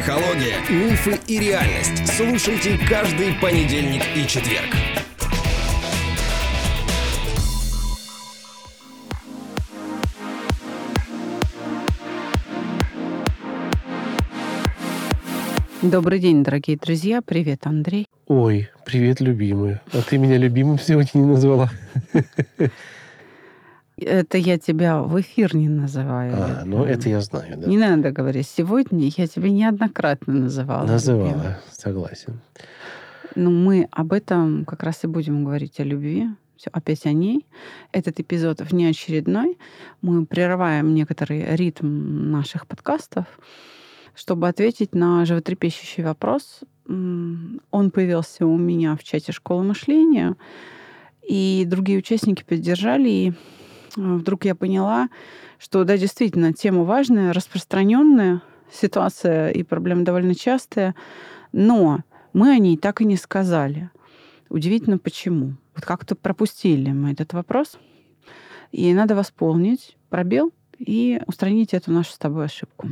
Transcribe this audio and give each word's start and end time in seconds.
Психология, 0.00 0.56
мифы 0.70 1.20
и 1.26 1.38
реальность. 1.38 2.06
Слушайте 2.16 2.78
каждый 2.88 3.34
понедельник 3.34 4.02
и 4.16 4.26
четверг. 4.26 4.74
Добрый 15.82 16.18
день, 16.18 16.42
дорогие 16.42 16.78
друзья. 16.78 17.20
Привет, 17.20 17.66
Андрей. 17.66 18.06
Ой, 18.26 18.70
привет, 18.86 19.20
любимая. 19.20 19.82
А 19.92 20.00
ты 20.00 20.16
меня 20.16 20.38
любимым 20.38 20.78
сегодня 20.78 21.10
не 21.18 21.26
назвала. 21.26 21.68
Это 24.00 24.38
я 24.38 24.58
тебя 24.58 25.02
в 25.02 25.20
эфир 25.20 25.54
не 25.54 25.68
называю. 25.68 26.34
А, 26.36 26.62
ну 26.64 26.84
это 26.84 27.08
я 27.08 27.20
знаю, 27.20 27.58
да. 27.58 27.66
Не 27.66 27.78
надо 27.78 28.10
говорить. 28.10 28.46
Сегодня 28.46 29.10
я 29.16 29.26
тебя 29.26 29.50
неоднократно 29.50 30.34
называла. 30.34 30.86
Называла, 30.86 31.26
любимым. 31.26 31.54
согласен. 31.70 32.40
Ну, 33.36 33.50
мы 33.50 33.88
об 33.90 34.12
этом 34.12 34.64
как 34.64 34.82
раз 34.82 35.04
и 35.04 35.06
будем 35.06 35.44
говорить 35.44 35.78
о 35.80 35.84
любви. 35.84 36.28
Все, 36.56 36.70
опять 36.72 37.06
о 37.06 37.12
ней. 37.12 37.46
Этот 37.92 38.20
эпизод 38.20 38.60
внеочередной. 38.60 39.56
Мы 40.02 40.26
прерываем 40.26 40.94
некоторый 40.94 41.56
ритм 41.56 42.30
наших 42.30 42.66
подкастов, 42.66 43.26
чтобы 44.14 44.48
ответить 44.48 44.94
на 44.94 45.24
животрепещущий 45.24 46.02
вопрос. 46.02 46.60
Он 46.86 47.90
появился 47.94 48.46
у 48.46 48.58
меня 48.58 48.96
в 48.96 49.04
чате 49.04 49.32
школы 49.32 49.62
мышления, 49.62 50.36
и 51.26 51.64
другие 51.66 51.98
участники 51.98 52.42
поддержали. 52.42 53.08
И 53.08 53.32
вдруг 53.96 54.44
я 54.44 54.54
поняла, 54.54 55.08
что 55.58 55.84
да, 55.84 55.96
действительно, 55.96 56.52
тема 56.52 56.84
важная, 56.84 57.32
распространенная, 57.32 58.42
ситуация 58.72 59.50
и 59.50 59.62
проблема 59.62 60.04
довольно 60.04 60.34
частая, 60.34 60.94
но 61.52 62.00
мы 62.32 62.50
о 62.50 62.58
ней 62.58 62.76
так 62.76 63.00
и 63.00 63.04
не 63.04 63.16
сказали. 63.16 63.90
Удивительно, 64.48 64.98
почему. 64.98 65.56
Вот 65.74 65.84
как-то 65.84 66.14
пропустили 66.14 66.90
мы 66.90 67.12
этот 67.12 67.32
вопрос. 67.32 67.78
И 68.72 68.92
надо 68.94 69.14
восполнить 69.14 69.96
пробел 70.08 70.52
и 70.78 71.20
устранить 71.26 71.74
эту 71.74 71.92
нашу 71.92 72.12
с 72.12 72.18
тобой 72.18 72.46
ошибку. 72.46 72.90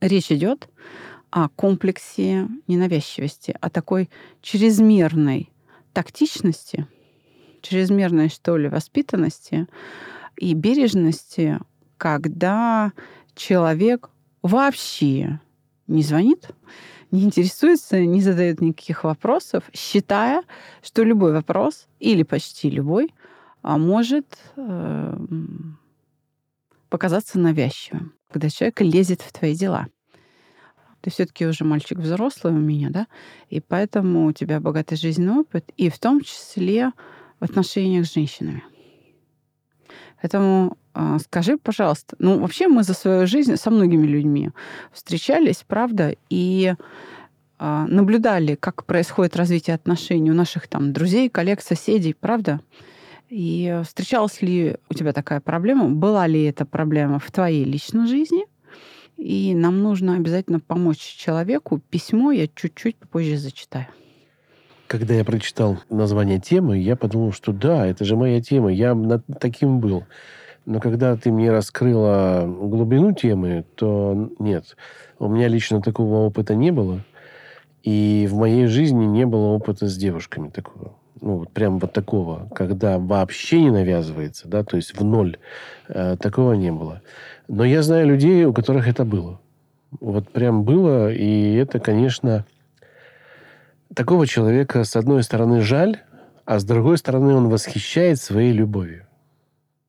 Речь 0.00 0.30
идет 0.30 0.68
о 1.30 1.48
комплексе 1.48 2.48
ненавязчивости, 2.66 3.56
о 3.60 3.70
такой 3.70 4.08
чрезмерной 4.42 5.50
тактичности, 5.92 6.86
чрезмерной, 7.62 8.28
что 8.28 8.56
ли, 8.56 8.68
воспитанности 8.68 9.66
и 10.36 10.54
бережности, 10.54 11.58
когда 11.96 12.92
человек 13.34 14.10
вообще 14.42 15.40
не 15.86 16.02
звонит, 16.02 16.48
не 17.10 17.24
интересуется, 17.24 18.04
не 18.04 18.20
задает 18.20 18.60
никаких 18.60 19.04
вопросов, 19.04 19.64
считая, 19.72 20.42
что 20.82 21.02
любой 21.02 21.32
вопрос, 21.32 21.88
или 21.98 22.22
почти 22.22 22.70
любой, 22.70 23.14
а, 23.62 23.78
может 23.78 24.38
э, 24.56 24.60
м, 24.60 25.78
показаться 26.90 27.38
навязчивым, 27.38 28.12
когда 28.30 28.50
человек 28.50 28.80
лезет 28.80 29.22
в 29.22 29.32
твои 29.32 29.54
дела. 29.54 29.88
Ты 31.00 31.10
все-таки 31.10 31.46
уже 31.46 31.64
мальчик 31.64 31.98
взрослый 31.98 32.52
у 32.52 32.58
меня, 32.58 32.90
да? 32.90 33.06
И 33.50 33.60
поэтому 33.60 34.26
у 34.26 34.32
тебя 34.32 34.60
богатый 34.60 34.96
жизненный 34.96 35.40
опыт, 35.40 35.70
и 35.76 35.90
в 35.90 35.98
том 35.98 36.20
числе 36.20 36.92
в 37.40 37.44
отношениях 37.44 38.06
с 38.06 38.14
женщинами. 38.14 38.62
Поэтому 40.20 40.76
а, 40.94 41.18
скажи, 41.20 41.56
пожалуйста, 41.58 42.16
ну 42.18 42.40
вообще 42.40 42.66
мы 42.66 42.82
за 42.82 42.92
свою 42.92 43.26
жизнь 43.26 43.56
со 43.56 43.70
многими 43.70 44.06
людьми 44.06 44.50
встречались, 44.92 45.64
правда, 45.66 46.16
и 46.28 46.74
а, 47.58 47.86
наблюдали, 47.86 48.56
как 48.56 48.84
происходит 48.84 49.36
развитие 49.36 49.74
отношений 49.74 50.30
у 50.30 50.34
наших 50.34 50.66
там 50.66 50.92
друзей, 50.92 51.28
коллег, 51.28 51.60
соседей, 51.60 52.14
правда? 52.14 52.60
И 53.28 53.80
встречалась 53.84 54.42
ли 54.42 54.76
у 54.90 54.94
тебя 54.94 55.12
такая 55.12 55.40
проблема? 55.40 55.88
Была 55.88 56.26
ли 56.26 56.42
эта 56.44 56.64
проблема 56.64 57.18
в 57.18 57.30
твоей 57.30 57.64
личной 57.64 58.06
жизни? 58.06 58.46
И 59.16 59.54
нам 59.54 59.82
нужно 59.82 60.14
обязательно 60.14 60.60
помочь 60.60 60.98
человеку. 60.98 61.80
Письмо 61.90 62.32
я 62.32 62.48
чуть-чуть 62.48 62.96
попозже 62.96 63.36
зачитаю. 63.36 63.86
Когда 64.88 65.12
я 65.12 65.22
прочитал 65.22 65.80
название 65.90 66.40
темы, 66.40 66.78
я 66.78 66.96
подумал, 66.96 67.32
что 67.32 67.52
да, 67.52 67.86
это 67.86 68.06
же 68.06 68.16
моя 68.16 68.40
тема, 68.40 68.72
я 68.72 68.94
над 68.94 69.22
таким 69.38 69.80
был. 69.80 70.04
Но 70.64 70.80
когда 70.80 71.14
ты 71.14 71.30
мне 71.30 71.50
раскрыла 71.50 72.46
глубину 72.46 73.12
темы, 73.12 73.66
то 73.74 74.30
нет. 74.38 74.76
У 75.18 75.28
меня 75.28 75.48
лично 75.48 75.82
такого 75.82 76.26
опыта 76.26 76.54
не 76.54 76.70
было. 76.70 77.04
И 77.82 78.26
в 78.30 78.36
моей 78.36 78.66
жизни 78.66 79.04
не 79.04 79.26
было 79.26 79.48
опыта 79.48 79.88
с 79.88 79.96
девушками 79.96 80.48
такого. 80.48 80.94
Ну, 81.20 81.36
вот 81.36 81.50
прям 81.50 81.78
вот 81.80 81.92
такого, 81.92 82.48
когда 82.54 82.98
вообще 82.98 83.60
не 83.60 83.70
навязывается, 83.70 84.48
да, 84.48 84.64
то 84.64 84.76
есть 84.76 84.98
в 84.98 85.04
ноль. 85.04 85.36
Э, 85.88 86.16
такого 86.18 86.54
не 86.54 86.72
было. 86.72 87.02
Но 87.46 87.64
я 87.64 87.82
знаю 87.82 88.06
людей, 88.06 88.46
у 88.46 88.54
которых 88.54 88.88
это 88.88 89.04
было. 89.04 89.38
Вот 90.00 90.30
прям 90.30 90.64
было, 90.64 91.12
и 91.12 91.54
это, 91.56 91.78
конечно, 91.78 92.46
такого 93.94 94.26
человека, 94.26 94.84
с 94.84 94.96
одной 94.96 95.22
стороны, 95.22 95.60
жаль, 95.60 95.98
а 96.44 96.58
с 96.58 96.64
другой 96.64 96.98
стороны, 96.98 97.34
он 97.34 97.48
восхищает 97.48 98.20
своей 98.20 98.52
любовью. 98.52 99.06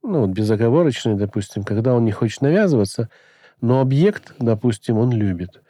Ну, 0.04 0.22
вот 0.22 0.32
безоговорочной, 0.32 1.16
допустим, 1.16 1.64
когда 1.64 1.94
он 1.94 2.06
не 2.06 2.12
хочет 2.12 2.42
навязываться, 2.42 3.10
но 3.62 3.82
объект, 3.82 4.34
допустим, 4.40 4.98
он 4.98 5.12
любит. 5.12 5.62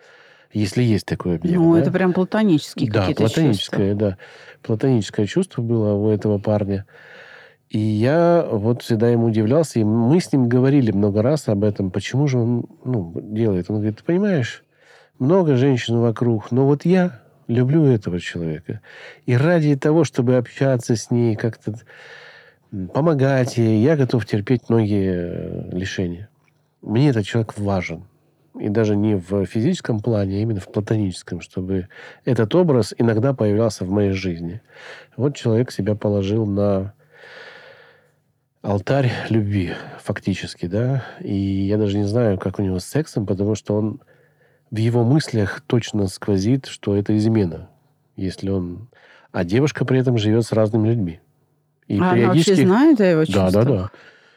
Если 0.52 0.82
есть 0.82 1.06
такой 1.06 1.36
объект. 1.36 1.56
Ну, 1.56 1.74
да? 1.74 1.82
это 1.82 1.92
прям 1.92 2.14
платонические 2.14 2.92
Да, 2.92 3.02
какие-то 3.02 3.24
платоническое, 3.24 3.94
да. 3.94 4.18
Платоническое 4.64 5.26
чувство 5.28 5.62
было 5.62 5.94
у 5.94 6.10
этого 6.10 6.40
парня. 6.40 6.86
И 7.70 7.78
я 7.78 8.48
вот 8.50 8.82
всегда 8.82 9.10
ему 9.10 9.28
удивлялся, 9.28 9.80
и 9.80 9.84
мы 9.84 10.20
с 10.20 10.32
ним 10.34 10.50
говорили 10.50 10.92
много 10.92 11.22
раз 11.22 11.48
об 11.50 11.64
этом, 11.64 11.92
почему 11.92 12.28
же 12.28 12.40
он 12.40 12.66
ну, 12.84 13.14
делает. 13.16 13.70
Он 13.70 13.76
говорит, 13.76 13.98
ты 13.98 14.04
понимаешь, 14.04 14.64
много 15.20 15.56
женщин 15.56 16.00
вокруг, 16.00 16.50
но 16.50 16.66
вот 16.66 16.84
я 16.84 17.20
люблю 17.50 17.86
этого 17.86 18.20
человека. 18.20 18.80
И 19.26 19.36
ради 19.36 19.76
того, 19.76 20.04
чтобы 20.06 20.38
общаться 20.38 20.96
с 20.96 21.12
ней, 21.12 21.36
как-то 21.36 21.74
помогать 22.94 23.58
ей, 23.58 23.82
я 23.84 23.98
готов 23.98 24.26
терпеть 24.26 24.70
многие 24.70 25.12
э, 25.12 25.70
лишения. 25.76 26.30
Мне 26.82 27.10
этот 27.10 27.26
человек 27.26 27.58
важен. 27.58 28.04
И 28.60 28.70
даже 28.70 28.96
не 28.96 29.16
в 29.16 29.46
физическом 29.46 30.00
плане, 30.00 30.38
а 30.38 30.40
именно 30.42 30.60
в 30.60 30.72
платоническом, 30.72 31.42
чтобы 31.42 31.88
этот 32.26 32.54
образ 32.56 32.94
иногда 32.98 33.34
появлялся 33.34 33.86
в 33.86 33.90
моей 33.90 34.12
жизни. 34.12 34.62
Вот 35.18 35.36
человек 35.36 35.72
себя 35.72 35.96
положил 35.96 36.46
на 36.46 36.94
алтарь 38.62 39.12
любви, 39.30 39.74
фактически, 40.02 40.66
да. 40.66 41.06
И 41.22 41.34
я 41.34 41.78
даже 41.78 41.98
не 41.98 42.04
знаю, 42.04 42.38
как 42.38 42.60
у 42.60 42.62
него 42.62 42.80
с 42.80 42.86
сексом, 42.86 43.26
потому 43.26 43.56
что 43.56 43.76
он 43.76 44.02
в 44.72 44.78
его 44.78 45.04
мыслях 45.04 45.62
точно 45.66 46.08
сквозит, 46.08 46.68
что 46.68 46.96
это 46.96 47.18
измена, 47.18 47.70
если 48.16 48.50
он... 48.50 48.90
А 49.32 49.44
девушка 49.44 49.86
при 49.86 50.00
этом 50.00 50.18
живет 50.18 50.46
с 50.46 50.52
разными 50.52 50.90
людьми. 50.90 51.20
И 51.88 52.00
А 52.00 52.12
она 52.12 52.28
вообще 52.28 52.56
знает 52.56 53.00
о 53.02 53.06
его 53.06 53.26
чувствах? 53.26 53.52
Да, 53.52 53.64
да, 53.64 53.72
да. 53.72 53.92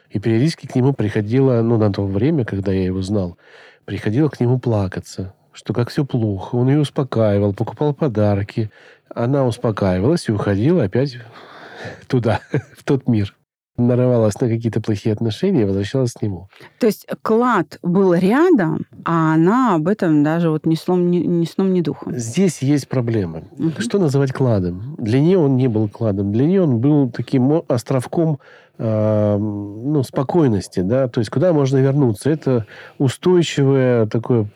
И 0.09 0.19
периодически 0.19 0.67
к 0.67 0.75
нему 0.75 0.93
приходила, 0.93 1.61
ну, 1.61 1.77
на 1.77 1.91
то 1.91 2.05
время, 2.05 2.45
когда 2.45 2.71
я 2.71 2.83
его 2.83 3.01
знал, 3.01 3.37
приходила 3.85 4.29
к 4.29 4.39
нему 4.39 4.59
плакаться, 4.59 5.33
что 5.51 5.73
как 5.73 5.89
все 5.89 6.05
плохо. 6.05 6.55
Он 6.55 6.69
ее 6.69 6.79
успокаивал, 6.79 7.53
покупал 7.53 7.93
подарки. 7.93 8.71
Она 9.09 9.45
успокаивалась 9.45 10.29
и 10.29 10.31
уходила 10.31 10.83
опять 10.83 11.17
туда, 12.07 12.41
в 12.77 12.83
тот 12.83 13.07
мир. 13.07 13.35
Нарывалась 13.75 14.39
на 14.39 14.47
какие-то 14.47 14.81
плохие 14.81 15.13
отношения 15.13 15.61
и 15.63 15.65
возвращалась 15.65 16.13
к 16.13 16.21
нему. 16.21 16.47
То 16.79 16.85
есть 16.85 17.07
клад 17.23 17.79
был 17.81 18.13
рядом, 18.13 18.85
а 19.03 19.33
она 19.33 19.75
об 19.75 19.87
этом 19.87 20.23
даже 20.23 20.51
вот 20.51 20.67
ни 20.67 20.75
сном, 20.75 21.09
ни, 21.09 21.17
ни 21.17 21.45
сном, 21.45 21.73
ни 21.73 21.81
духом. 21.81 22.15
Здесь 22.15 22.61
есть 22.61 22.87
проблема. 22.87 23.43
Мгм. 23.57 23.73
Что 23.79 23.97
называть 23.97 24.31
кладом? 24.31 24.95
Для 24.99 25.19
нее 25.19 25.39
он 25.39 25.57
не 25.57 25.67
был 25.67 25.89
кладом. 25.89 26.31
Для 26.31 26.45
нее 26.45 26.61
он 26.61 26.77
был 26.77 27.09
таким 27.09 27.63
островком 27.67 28.39
э, 28.77 29.37
ну, 29.37 30.03
спокойности. 30.03 30.81
Да? 30.81 31.07
То 31.07 31.19
есть 31.19 31.31
куда 31.31 31.51
можно 31.51 31.77
вернуться? 31.77 32.29
Это 32.29 32.67
устойчивое 32.99 34.05
такое 34.05 34.47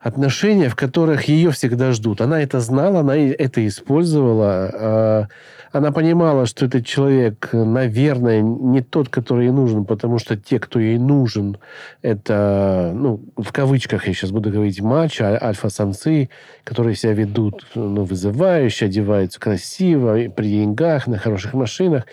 отношения, 0.00 0.68
в 0.68 0.76
которых 0.76 1.24
ее 1.24 1.50
всегда 1.50 1.92
ждут. 1.92 2.20
Она 2.20 2.40
это 2.40 2.60
знала, 2.60 3.00
она 3.00 3.16
это 3.16 3.66
использовала. 3.66 4.70
а, 4.72 5.28
Она 5.70 5.92
понимала, 5.92 6.46
что 6.46 6.64
этот 6.64 6.86
человек, 6.86 7.50
наверное, 7.52 8.40
не 8.40 8.80
тот, 8.80 9.10
который 9.10 9.46
ей 9.46 9.52
нужен, 9.52 9.84
потому 9.84 10.18
что 10.18 10.34
те, 10.36 10.58
кто 10.58 10.78
ей 10.78 10.96
нужен, 10.98 11.58
это, 12.00 12.92
ну, 12.94 13.20
в 13.36 13.52
кавычках 13.52 14.06
я 14.06 14.14
сейчас 14.14 14.30
буду 14.30 14.50
говорить, 14.50 14.80
матч, 14.80 15.20
а- 15.20 15.38
альфа-самцы, 15.42 16.30
которые 16.64 16.96
себя 16.96 17.12
ведут 17.12 17.66
ну, 17.74 18.04
вызывающе, 18.04 18.86
одеваются 18.86 19.38
красиво, 19.38 20.16
при 20.34 20.48
деньгах, 20.48 21.06
на 21.06 21.18
хороших 21.18 21.52
машинах. 21.52 22.04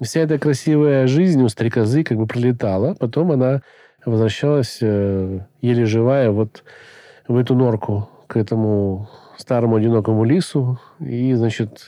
Вся 0.00 0.20
эта 0.20 0.38
красивая 0.38 1.06
жизнь 1.06 1.42
у 1.42 1.48
стрекозы 1.48 2.04
как 2.04 2.16
бы 2.16 2.26
пролетала. 2.26 2.94
Потом 2.94 3.32
она 3.32 3.60
возвращалась 4.06 4.78
э, 4.80 5.40
еле 5.60 5.84
живая 5.84 6.30
вот 6.30 6.64
в 7.28 7.36
эту 7.36 7.54
норку 7.54 8.08
к 8.26 8.36
этому 8.36 9.08
старому 9.36 9.76
одинокому 9.76 10.24
лису 10.24 10.78
и, 11.00 11.34
значит, 11.34 11.86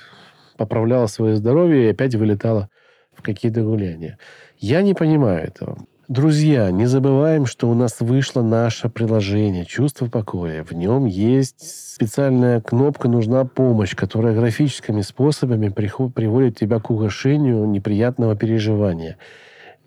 поправляла 0.56 1.06
свое 1.06 1.36
здоровье 1.36 1.86
и 1.86 1.90
опять 1.90 2.14
вылетала 2.14 2.68
в 3.14 3.22
какие-то 3.22 3.62
гуляния. 3.62 4.18
Я 4.58 4.82
не 4.82 4.94
понимаю 4.94 5.46
этого. 5.46 5.78
Друзья, 6.08 6.70
не 6.70 6.84
забываем, 6.84 7.46
что 7.46 7.70
у 7.70 7.74
нас 7.74 8.00
вышло 8.00 8.42
наше 8.42 8.90
приложение 8.90 9.64
«Чувство 9.64 10.06
покоя». 10.06 10.62
В 10.62 10.72
нем 10.72 11.06
есть 11.06 11.94
специальная 11.94 12.60
кнопка 12.60 13.08
«Нужна 13.08 13.46
помощь», 13.46 13.96
которая 13.96 14.34
графическими 14.34 15.00
способами 15.00 15.70
приводит 15.70 16.58
тебя 16.58 16.78
к 16.78 16.90
угошению 16.90 17.66
неприятного 17.66 18.36
переживания. 18.36 19.16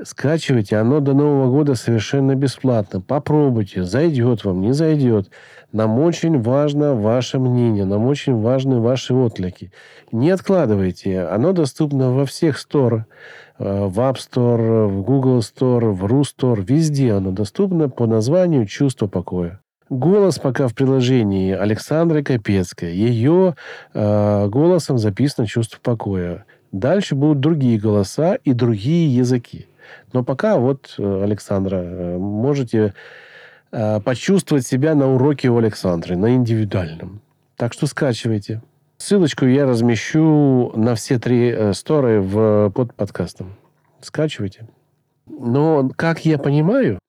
Скачивайте, 0.04 0.78
оно 0.78 1.00
до 1.00 1.14
Нового 1.14 1.50
года 1.50 1.74
совершенно 1.74 2.36
бесплатно. 2.36 3.02
Попробуйте, 3.02 3.84
зайдет 3.84 4.46
вам, 4.46 4.62
не 4.62 4.72
зайдет. 4.72 5.32
Нам 5.72 6.00
очень 6.00 6.40
важно 6.40 6.94
ваше 6.94 7.40
мнение, 7.40 7.84
нам 7.84 8.06
очень 8.06 8.40
важны 8.40 8.80
ваши 8.80 9.16
отклики. 9.16 9.72
Не 10.12 10.30
откладывайте, 10.30 11.22
оно 11.22 11.52
доступно 11.52 12.12
во 12.12 12.26
всех 12.26 12.60
стор, 12.60 13.06
э, 13.58 13.88
в 13.88 14.00
App 14.00 14.18
Store, 14.18 14.86
в 14.88 15.02
Google 15.02 15.40
Store, 15.40 15.92
в 15.92 16.06
Ru 16.06 16.22
Store, 16.22 16.64
везде 16.64 17.14
оно 17.14 17.32
доступно 17.32 17.90
по 17.90 18.06
названию 18.06 18.68
«Чувство 18.68 19.08
покоя». 19.08 19.62
Голос 19.90 20.38
пока 20.38 20.68
в 20.68 20.76
приложении 20.76 21.54
Александры 21.54 22.22
Капецкой. 22.22 22.96
Ее 22.96 23.56
э, 23.94 24.48
голосом 24.48 25.00
записано 25.00 25.48
«Чувство 25.48 25.80
покоя». 25.82 26.46
Дальше 26.72 27.16
будут 27.16 27.40
другие 27.40 27.80
голоса 27.80 28.36
и 28.36 28.54
другие 28.54 29.16
языки. 29.16 29.68
Но 30.14 30.24
пока 30.24 30.58
вот, 30.58 30.96
э, 30.98 31.24
Александра, 31.24 31.78
э, 31.78 32.18
можете 32.18 32.94
э, 33.72 34.00
почувствовать 34.02 34.66
себя 34.66 34.96
на 34.96 35.14
уроке 35.14 35.50
у 35.50 35.58
Александры, 35.58 36.16
на 36.16 36.36
индивидуальном. 36.36 37.22
Так 37.56 37.74
что 37.74 37.88
скачивайте. 37.88 38.62
Ссылочку 38.98 39.46
я 39.46 39.66
размещу 39.66 40.72
на 40.76 40.96
все 40.96 41.20
три 41.20 41.74
сторы 41.74 42.22
в, 42.22 42.72
под 42.72 42.94
подкастом. 42.94 43.56
Скачивайте. 44.02 44.68
Но, 45.28 45.90
как 45.96 46.26
я 46.26 46.38
понимаю, 46.38 47.00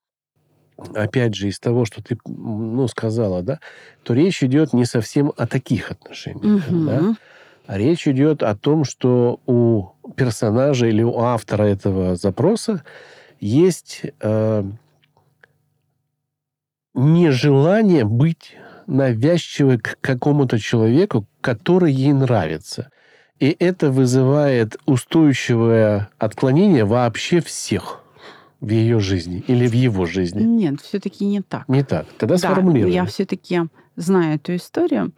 опять 0.94 1.34
же, 1.34 1.48
из 1.48 1.58
того, 1.58 1.84
что 1.84 2.02
ты 2.02 2.18
ну, 2.26 2.86
сказала, 2.88 3.42
да, 3.42 3.60
то 4.02 4.14
речь 4.14 4.42
идет 4.42 4.72
не 4.72 4.84
совсем 4.84 5.32
о 5.36 5.46
таких 5.46 5.90
отношениях. 5.90 6.68
Угу. 6.68 6.84
Да? 6.84 7.14
Речь 7.68 8.08
идет 8.08 8.42
о 8.42 8.56
том, 8.56 8.84
что 8.84 9.40
у 9.46 9.90
персонажа 10.16 10.86
или 10.86 11.02
у 11.02 11.18
автора 11.18 11.64
этого 11.64 12.16
запроса 12.16 12.82
есть 13.40 14.02
э, 14.20 14.64
нежелание 16.94 18.06
быть 18.06 18.56
навязчивой 18.86 19.78
к 19.78 19.98
какому-то 20.00 20.58
человеку, 20.58 21.26
который 21.42 21.92
ей 21.92 22.14
нравится. 22.14 22.90
И 23.38 23.54
это 23.58 23.90
вызывает 23.90 24.78
устойчивое 24.86 26.08
отклонение 26.16 26.86
вообще 26.86 27.40
всех 27.40 28.02
в 28.60 28.70
ее 28.70 28.98
жизни 28.98 29.44
или 29.46 29.66
в 29.68 29.74
его 29.74 30.06
жизни. 30.06 30.42
Нет, 30.42 30.80
все-таки 30.80 31.26
не 31.26 31.42
так. 31.42 31.68
Не 31.68 31.84
так. 31.84 32.06
Тогда 32.16 32.36
да, 32.36 32.38
сформулируем. 32.38 32.94
Я 32.94 33.04
все-таки 33.04 33.60
знаю 33.94 34.36
эту 34.36 34.56
историю. 34.56 35.12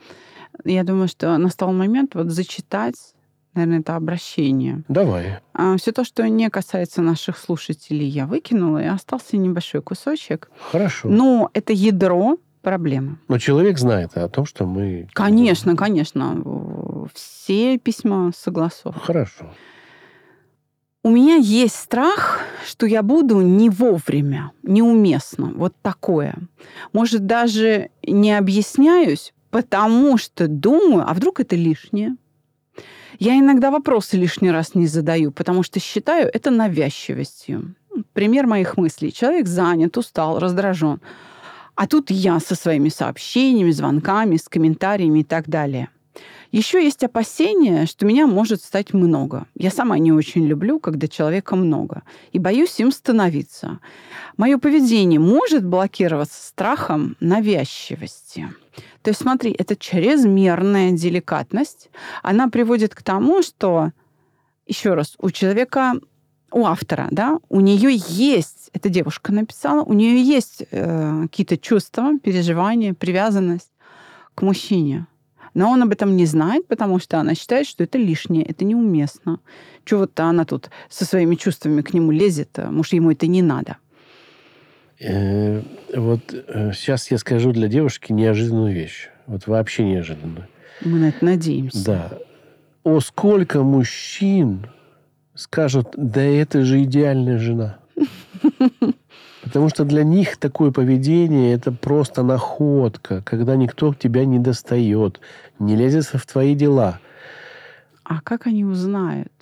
Я 0.65 0.85
думаю, 0.85 1.09
что 1.09 1.37
настал 1.39 1.73
момент 1.73 2.15
вот 2.15 2.31
зачитать 2.31 3.15
наверное, 3.55 3.81
это 3.81 3.97
обращение. 3.97 4.85
Давай. 4.89 5.41
А, 5.55 5.77
все 5.77 5.93
то, 5.93 6.05
что 6.05 6.27
не 6.29 6.49
касается 6.51 7.03
наших 7.03 7.39
слушателей, 7.39 8.07
я 8.07 8.27
выкинула, 8.27 8.83
и 8.83 8.87
остался 8.87 9.37
небольшой 9.37 9.83
кусочек. 9.83 10.51
Хорошо. 10.71 11.09
Но 11.09 11.51
это 11.53 11.73
ядро 11.73 12.39
проблемы. 12.63 13.19
Но 13.29 13.39
человек 13.39 13.79
знает 13.79 14.17
о 14.17 14.29
том, 14.29 14.45
что 14.47 14.67
мы... 14.67 15.09
Конечно, 15.13 15.77
конечно. 15.77 17.09
Все 17.15 17.79
письма 17.79 18.33
согласованы. 18.37 19.01
Хорошо. 19.01 19.51
У 21.03 21.09
меня 21.09 21.37
есть 21.37 21.77
страх, 21.77 22.41
что 22.67 22.85
я 22.85 23.03
буду 23.03 23.41
не 23.41 23.71
вовремя, 23.71 24.53
неуместно. 24.63 25.51
Вот 25.55 25.75
такое. 25.81 26.35
Может, 26.93 27.25
даже 27.25 27.89
не 28.03 28.37
объясняюсь, 28.37 29.33
потому 29.51 30.17
что 30.19 30.49
думаю, 30.49 31.05
а 31.09 31.15
вдруг 31.15 31.41
это 31.41 31.57
лишнее? 31.57 32.17
Я 33.19 33.39
иногда 33.39 33.71
вопросы 33.71 34.17
лишний 34.17 34.51
раз 34.51 34.75
не 34.75 34.87
задаю, 34.87 35.31
потому 35.31 35.63
что 35.63 35.79
считаю 35.81 36.31
это 36.33 36.51
навязчивостью. 36.51 37.75
Пример 38.13 38.47
моих 38.47 38.77
мыслей. 38.77 39.13
Человек 39.13 39.47
занят, 39.47 39.97
устал, 39.99 40.39
раздражен. 40.39 41.01
А 41.75 41.87
тут 41.87 42.11
я 42.11 42.41
со 42.41 42.55
своими 42.55 42.89
сообщениями, 42.89 43.73
звонками, 43.73 44.37
с 44.37 44.49
комментариями 44.49 45.21
и 45.21 45.25
так 45.25 45.49
далее. 45.49 45.89
Еще 46.53 46.83
есть 46.83 47.05
опасение, 47.05 47.87
что 47.87 48.07
меня 48.07 48.27
может 48.27 48.63
стать 48.63 48.93
много. 48.93 49.47
Я 49.55 49.71
сама 49.71 49.99
не 49.99 50.11
очень 50.11 50.47
люблю, 50.47 50.81
когда 50.81 51.07
человека 51.07 51.55
много, 51.55 52.03
и 52.33 52.39
боюсь 52.39 52.81
им 52.81 52.91
становиться. 52.91 53.79
Мое 54.37 54.59
поведение 54.59 55.21
может 55.21 55.65
блокироваться 55.65 56.43
страхом 56.49 57.17
навязчивости. 57.21 58.49
То 59.03 59.11
есть 59.11 59.21
смотри, 59.21 59.55
это 59.57 59.77
чрезмерная 59.77 60.93
деликатность. 60.93 61.91
Она 62.23 62.49
приводит 62.49 62.95
к 62.95 63.03
тому, 63.03 63.43
что, 63.43 63.93
еще 64.67 64.95
раз, 64.95 65.15
у 65.19 65.31
человека 65.31 65.95
у 66.53 66.67
автора, 66.67 67.07
да, 67.13 67.39
у 67.49 67.61
нее 67.61 67.91
есть, 67.95 68.71
эта 68.73 68.89
девушка 68.89 69.33
написала, 69.33 69.83
у 69.83 69.93
нее 69.93 70.21
есть 70.21 70.65
э, 70.73 71.23
какие-то 71.23 71.57
чувства, 71.57 72.19
переживания, 72.19 72.93
привязанность 72.93 73.71
к 74.35 74.43
мужчине. 74.43 75.07
Но 75.55 75.71
он 75.71 75.83
об 75.83 75.93
этом 75.93 76.17
не 76.17 76.27
знает, 76.27 76.67
потому 76.67 76.99
что 76.99 77.19
она 77.19 77.35
считает, 77.35 77.67
что 77.67 77.85
это 77.85 77.99
лишнее, 77.99 78.45
это 78.45 78.65
неуместно. 78.65 79.41
Чего 79.85 80.01
вот 80.01 80.19
она 80.21 80.45
тут 80.45 80.71
со 80.89 81.05
своими 81.05 81.35
чувствами 81.35 81.83
к 81.83 81.93
нему 81.93 82.11
лезет, 82.11 82.51
а 82.59 82.71
может, 82.71 82.93
ему 82.93 83.11
это 83.11 83.27
не 83.27 83.43
надо. 83.43 83.77
Э, 85.01 85.63
вот 85.95 86.21
сейчас 86.75 87.07
э, 87.11 87.15
я 87.15 87.19
скажу 87.19 87.53
для 87.53 87.69
девушки 87.69 88.13
неожиданную 88.13 88.75
вещь. 88.75 89.09
Вот 89.27 89.47
вообще 89.47 89.85
неожиданную. 89.85 90.47
Мы 90.83 90.99
на 90.99 91.09
это 91.09 91.25
надеемся. 91.25 91.85
Да. 91.85 92.19
О, 92.85 93.01
сколько 93.01 93.63
мужчин 93.63 94.67
скажут, 95.35 95.95
да 95.97 96.23
это 96.23 96.65
же 96.65 96.83
идеальная 96.83 97.39
жена. 97.39 97.79
Потому 99.43 99.69
что 99.69 99.85
для 99.85 100.05
них 100.05 100.37
такое 100.37 100.71
поведение– 100.71 101.53
это 101.55 101.73
просто 101.73 102.23
находка, 102.23 103.23
когда 103.23 103.57
никто 103.57 103.95
тебя 103.95 104.25
не 104.25 104.39
достает, 104.39 105.21
не 105.59 105.77
лезет 105.77 106.07
в 106.07 106.27
твои 106.27 106.55
дела. 106.55 106.99
А 108.05 108.21
как 108.21 108.47
они 108.47 108.65
узнают? 108.65 109.33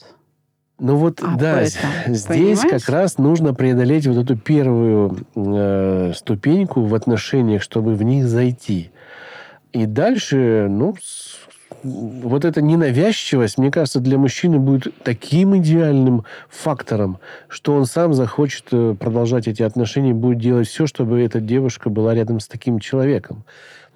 Ну 0.78 0.95
вот, 0.97 1.21
а 1.23 1.37
да, 1.37 1.64
здесь 1.64 2.25
Понимаешь? 2.26 2.61
как 2.71 2.88
раз 2.88 3.19
нужно 3.19 3.52
преодолеть 3.52 4.07
вот 4.07 4.17
эту 4.17 4.37
первую 4.37 5.26
э, 5.35 6.12
ступеньку 6.14 6.83
в 6.83 6.95
отношениях, 6.95 7.62
чтобы 7.62 7.95
в 7.95 8.02
них 8.05 8.28
зайти. 8.28 8.93
И 9.73 9.87
дальше, 9.87 10.69
ну, 10.71 10.95
вот 11.83 12.45
эта 12.45 12.61
ненавязчивость, 12.63 13.59
мне 13.59 13.71
кажется, 13.71 14.01
для 14.01 14.19
мужчины 14.19 14.59
будет 14.59 14.95
таким 15.03 15.57
идеальным 15.59 16.25
фактором, 16.49 17.19
что 17.49 17.75
он 17.75 17.87
сам 17.87 18.15
захочет 18.15 18.65
э, 18.73 18.97
продолжать 18.99 19.49
эти 19.49 19.63
отношения, 19.63 20.15
будет 20.15 20.39
делать 20.39 20.69
все, 20.69 20.87
чтобы 20.87 21.21
эта 21.21 21.41
девушка 21.41 21.91
была 21.91 22.15
рядом 22.15 22.41
с 22.41 22.49
таким 22.49 22.79
человеком. 22.79 23.45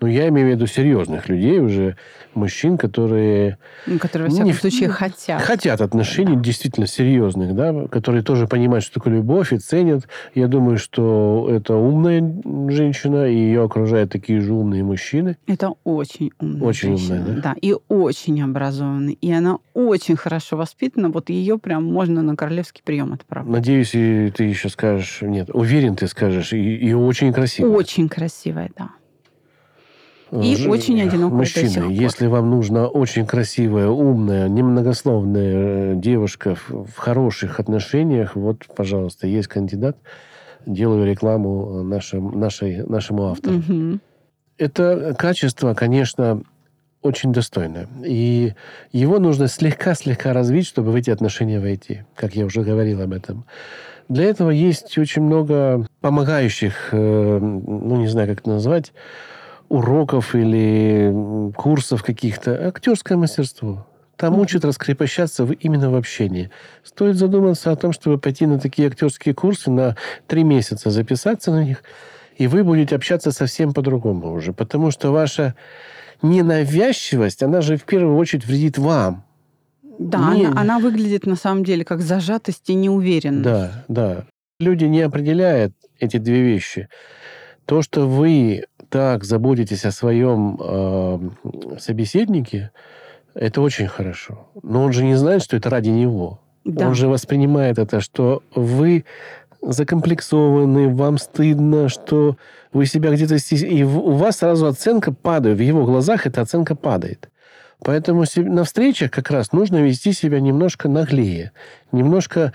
Ну, 0.02 0.08
я 0.08 0.28
имею 0.30 0.48
в 0.48 0.50
виду 0.50 0.66
серьезных 0.66 1.28
людей 1.28 1.60
уже, 1.60 1.96
мужчин, 2.34 2.76
которые... 2.76 3.58
Ну, 3.86 4.00
которые, 4.00 4.26
во 4.26 4.34
всяком 4.34 4.48
не, 4.48 4.52
случае, 4.52 4.88
хотят. 4.88 5.40
Хотят 5.42 5.80
отношений 5.80 6.34
действительно 6.34 6.88
серьезных, 6.88 7.54
да, 7.54 7.86
которые 7.86 8.24
тоже 8.24 8.48
понимают, 8.48 8.84
что 8.84 8.94
такое 8.94 9.14
любовь 9.14 9.52
и 9.52 9.58
ценят. 9.58 10.08
Я 10.34 10.48
думаю, 10.48 10.76
что 10.78 11.46
это 11.48 11.76
умная 11.76 12.20
женщина, 12.68 13.28
и 13.28 13.36
ее 13.36 13.62
окружают 13.62 14.10
такие 14.10 14.40
же 14.40 14.52
умные 14.52 14.82
мужчины. 14.82 15.36
Это 15.46 15.74
очень 15.84 16.32
умная 16.40 16.62
Очень 16.62 16.88
женщина, 16.98 17.20
умная, 17.20 17.36
да? 17.36 17.42
Да, 17.42 17.56
и 17.62 17.76
очень 17.88 18.42
образованная. 18.42 19.14
И 19.20 19.30
она 19.30 19.58
очень 19.72 20.16
хорошо 20.16 20.56
воспитана. 20.56 21.10
Вот 21.10 21.30
ее 21.30 21.58
прям 21.58 21.84
можно 21.84 22.22
на 22.22 22.34
королевский 22.34 22.82
прием 22.84 23.12
отправить. 23.12 23.48
Надеюсь, 23.48 23.94
и 23.94 24.32
ты 24.36 24.42
еще 24.42 24.68
скажешь... 24.68 25.18
Нет, 25.22 25.50
уверен, 25.52 25.94
ты 25.94 26.08
скажешь. 26.08 26.52
И, 26.52 26.74
и 26.76 26.92
очень 26.92 27.32
красивая. 27.32 27.70
Очень 27.70 28.08
красивая, 28.08 28.68
да. 28.76 28.90
И 30.40 30.56
Ж... 30.56 30.68
очень 30.68 31.00
одинокая 31.02 31.36
Мужчина, 31.36 31.90
если 31.90 32.26
вам 32.26 32.50
нужна 32.50 32.86
очень 32.86 33.26
красивая, 33.26 33.88
умная, 33.88 34.48
немногословная 34.48 35.92
э, 35.92 35.94
девушка 35.96 36.54
в, 36.54 36.86
в 36.86 36.96
хороших 36.96 37.60
отношениях, 37.60 38.34
вот, 38.34 38.66
пожалуйста, 38.74 39.26
есть 39.26 39.48
кандидат. 39.48 39.98
Делаю 40.64 41.06
рекламу 41.06 41.82
нашим, 41.82 42.38
нашей, 42.38 42.86
нашему 42.86 43.26
автору. 43.26 43.58
Угу. 43.58 43.98
Это 44.56 45.14
качество, 45.18 45.74
конечно, 45.74 46.42
очень 47.02 47.32
достойное. 47.32 47.88
И 48.02 48.54
его 48.92 49.18
нужно 49.18 49.48
слегка-слегка 49.48 50.32
развить, 50.32 50.66
чтобы 50.66 50.92
в 50.92 50.94
эти 50.94 51.10
отношения 51.10 51.60
войти, 51.60 52.04
как 52.14 52.34
я 52.36 52.46
уже 52.46 52.62
говорил 52.62 53.02
об 53.02 53.12
этом. 53.12 53.44
Для 54.08 54.24
этого 54.24 54.50
есть 54.50 54.96
очень 54.96 55.22
много 55.22 55.86
помогающих, 56.00 56.88
э, 56.92 57.38
ну, 57.38 57.96
не 57.96 58.06
знаю, 58.06 58.28
как 58.28 58.40
это 58.40 58.50
назвать, 58.50 58.92
уроков 59.72 60.34
или 60.34 61.52
курсов 61.56 62.02
каких-то. 62.02 62.68
Актерское 62.68 63.16
мастерство. 63.16 63.86
Там 64.16 64.38
учат 64.38 64.66
раскрепощаться 64.66 65.48
именно 65.60 65.90
в 65.90 65.94
общении. 65.96 66.50
Стоит 66.84 67.16
задуматься 67.16 67.72
о 67.72 67.76
том, 67.76 67.92
чтобы 67.92 68.18
пойти 68.18 68.44
на 68.44 68.60
такие 68.60 68.88
актерские 68.88 69.34
курсы 69.34 69.70
на 69.70 69.96
три 70.26 70.44
месяца, 70.44 70.90
записаться 70.90 71.50
на 71.50 71.64
них, 71.64 71.82
и 72.36 72.46
вы 72.46 72.64
будете 72.64 72.94
общаться 72.94 73.32
совсем 73.32 73.72
по-другому 73.72 74.32
уже. 74.32 74.52
Потому 74.52 74.90
что 74.90 75.10
ваша 75.10 75.54
ненавязчивость, 76.20 77.42
она 77.42 77.62
же 77.62 77.78
в 77.78 77.84
первую 77.84 78.16
очередь 78.18 78.46
вредит 78.46 78.76
вам. 78.76 79.24
Да, 79.98 80.34
Не- 80.34 80.46
она, 80.46 80.60
она 80.60 80.78
выглядит 80.80 81.24
на 81.24 81.36
самом 81.36 81.64
деле 81.64 81.82
как 81.84 82.02
зажатость 82.02 82.68
и 82.68 82.74
неуверенность. 82.74 83.44
Да, 83.44 83.84
да. 83.88 84.24
Люди 84.60 84.84
не 84.84 85.00
определяют 85.00 85.72
эти 85.98 86.18
две 86.18 86.42
вещи. 86.42 86.88
То, 87.64 87.80
что 87.80 88.06
вы 88.08 88.64
так 88.92 89.24
заботитесь 89.24 89.86
о 89.86 89.90
своем 89.90 90.58
э, 90.60 91.18
собеседнике, 91.78 92.72
это 93.32 93.62
очень 93.62 93.88
хорошо. 93.88 94.50
Но 94.62 94.84
он 94.84 94.92
же 94.92 95.02
не 95.02 95.14
знает, 95.14 95.42
что 95.42 95.56
это 95.56 95.70
ради 95.70 95.88
него. 95.88 96.40
Да. 96.66 96.88
Он 96.88 96.94
же 96.94 97.08
воспринимает 97.08 97.78
это, 97.78 98.02
что 98.02 98.42
вы 98.54 99.06
закомплексованы, 99.62 100.94
вам 100.94 101.16
стыдно, 101.16 101.88
что 101.88 102.36
вы 102.74 102.84
себя 102.84 103.12
где-то... 103.12 103.36
И 103.56 103.82
у 103.82 104.12
вас 104.12 104.36
сразу 104.36 104.66
оценка 104.66 105.10
падает. 105.10 105.56
В 105.56 105.62
его 105.62 105.86
глазах 105.86 106.26
эта 106.26 106.42
оценка 106.42 106.76
падает. 106.76 107.30
Поэтому 107.82 108.24
на 108.36 108.64
встречах 108.64 109.10
как 109.10 109.30
раз 109.30 109.52
нужно 109.52 109.78
вести 109.78 110.12
себя 110.12 110.38
немножко 110.38 110.90
наглее, 110.90 111.52
немножко 111.92 112.52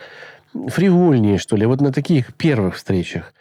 фривольнее, 0.53 1.39
что 1.39 1.56
ли, 1.56 1.65
вот 1.65 1.82
на 1.82 1.91
таких 1.91 2.36
первых 2.36 2.75
встречах. 2.75 3.34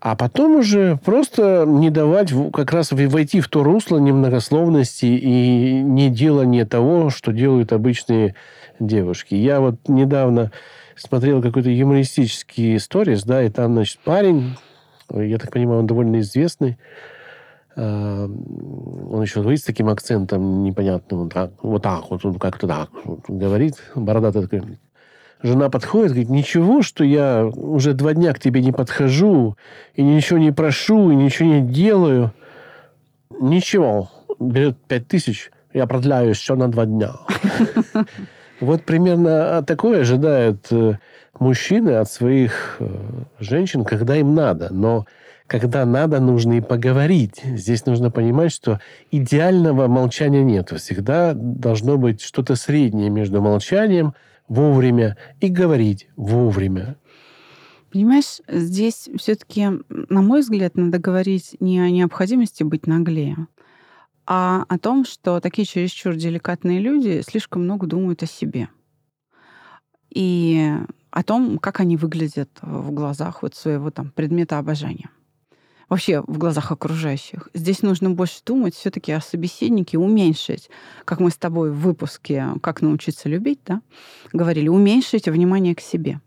А 0.00 0.16
потом 0.16 0.56
уже 0.56 0.98
просто 1.04 1.64
не 1.66 1.90
давать 1.90 2.32
как 2.54 2.72
раз 2.72 2.90
войти 2.92 3.40
в 3.40 3.48
то 3.48 3.62
русло 3.62 3.98
немногословности 3.98 5.04
и 5.04 5.82
не 5.82 6.08
делания 6.08 6.64
того, 6.64 7.10
что 7.10 7.32
делают 7.32 7.74
обычные 7.74 8.34
девушки. 8.78 9.34
Я 9.34 9.60
вот 9.60 9.76
недавно 9.88 10.52
смотрел 10.96 11.42
какой-то 11.42 11.68
юмористический 11.68 12.80
сторис, 12.80 13.24
да, 13.24 13.42
и 13.42 13.50
там, 13.50 13.74
значит, 13.74 14.00
парень, 14.00 14.56
я 15.10 15.38
так 15.38 15.52
понимаю, 15.52 15.80
он 15.80 15.86
довольно 15.86 16.20
известный, 16.20 16.78
а, 17.76 18.24
он 18.24 19.22
еще 19.22 19.40
говорит 19.40 19.60
с 19.60 19.64
таким 19.64 19.88
акцентом 19.88 20.62
непонятным, 20.62 21.28
вот, 21.60 21.82
так, 21.82 22.04
вот 22.10 22.24
он 22.24 22.38
как-то 22.38 22.66
так 22.66 22.88
вот 23.04 23.20
говорит, 23.28 23.74
бородатый 23.94 24.42
такой. 24.42 24.78
Жена 25.42 25.70
подходит, 25.70 26.10
говорит, 26.10 26.28
ничего, 26.28 26.82
что 26.82 27.02
я 27.02 27.46
уже 27.46 27.94
два 27.94 28.12
дня 28.12 28.34
к 28.34 28.38
тебе 28.38 28.62
не 28.62 28.72
подхожу, 28.72 29.56
и 29.94 30.02
ничего 30.02 30.38
не 30.38 30.52
прошу, 30.52 31.10
и 31.10 31.14
ничего 31.14 31.48
не 31.48 31.60
делаю. 31.62 32.32
Ничего. 33.40 34.10
Берет 34.38 34.76
пять 34.86 35.08
тысяч, 35.08 35.50
я 35.72 35.86
продляю 35.86 36.30
еще 36.30 36.54
на 36.54 36.68
два 36.68 36.86
дня. 36.86 37.12
Вот 38.60 38.84
примерно 38.84 39.62
такое 39.66 40.02
ожидают 40.02 40.66
э, 40.70 40.98
мужчины 41.38 41.92
от 41.92 42.10
своих 42.10 42.76
э, 42.78 42.88
женщин, 43.38 43.84
когда 43.84 44.16
им 44.16 44.34
надо. 44.34 44.68
Но 44.70 45.06
когда 45.46 45.86
надо, 45.86 46.20
нужно 46.20 46.52
и 46.52 46.60
поговорить. 46.60 47.40
Здесь 47.42 47.86
нужно 47.86 48.10
понимать, 48.10 48.52
что 48.52 48.78
идеального 49.10 49.86
молчания 49.86 50.44
нет. 50.44 50.70
Всегда 50.76 51.32
должно 51.34 51.96
быть 51.96 52.20
что-то 52.20 52.54
среднее 52.54 53.08
между 53.08 53.40
молчанием 53.40 54.12
вовремя 54.50 55.16
и 55.40 55.48
говорить 55.48 56.08
вовремя. 56.16 56.98
Понимаешь, 57.90 58.40
здесь 58.48 59.08
все-таки, 59.16 59.68
на 59.88 60.22
мой 60.22 60.40
взгляд, 60.40 60.76
надо 60.76 60.98
говорить 60.98 61.56
не 61.60 61.80
о 61.80 61.88
необходимости 61.88 62.62
быть 62.62 62.86
наглее, 62.86 63.46
а 64.26 64.64
о 64.68 64.78
том, 64.78 65.04
что 65.04 65.40
такие 65.40 65.64
чересчур 65.64 66.14
деликатные 66.14 66.80
люди 66.80 67.22
слишком 67.26 67.62
много 67.62 67.86
думают 67.86 68.22
о 68.22 68.26
себе. 68.26 68.68
И 70.10 70.68
о 71.10 71.22
том, 71.22 71.58
как 71.58 71.80
они 71.80 71.96
выглядят 71.96 72.50
в 72.60 72.90
глазах 72.90 73.42
вот 73.42 73.54
своего 73.54 73.90
там 73.90 74.10
предмета 74.10 74.58
обожания. 74.58 75.10
Вообще 75.90 76.22
в 76.26 76.38
глазах 76.38 76.72
окружающих. 76.72 77.50
Здесь 77.52 77.82
нужно 77.82 78.10
больше 78.10 78.40
думать 78.46 78.74
все-таки 78.74 79.12
о 79.12 79.20
собеседнике, 79.20 79.98
уменьшить, 79.98 80.70
как 81.04 81.20
мы 81.20 81.30
с 81.30 81.36
тобой 81.36 81.70
в 81.70 81.80
выпуске 81.80 82.46
«Как 82.62 82.80
научиться 82.80 83.28
любить», 83.28 83.60
да, 83.66 83.82
говорили, 84.32 84.68
уменьшить 84.68 85.28
внимание 85.28 85.74
к 85.74 85.80
себе 85.80 86.20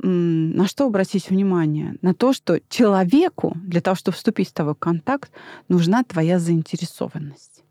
на 0.00 0.68
что 0.68 0.86
обратить 0.86 1.28
внимание? 1.30 1.96
На 2.02 2.14
то, 2.14 2.32
что 2.32 2.60
человеку 2.68 3.54
для 3.56 3.80
того, 3.80 3.96
чтобы 3.96 4.16
вступить 4.16 4.48
с 4.48 4.52
тобой 4.52 4.74
в 4.74 4.78
контакт, 4.78 5.32
нужна 5.68 6.04
твоя 6.04 6.38
заинтересованность. 6.38 7.64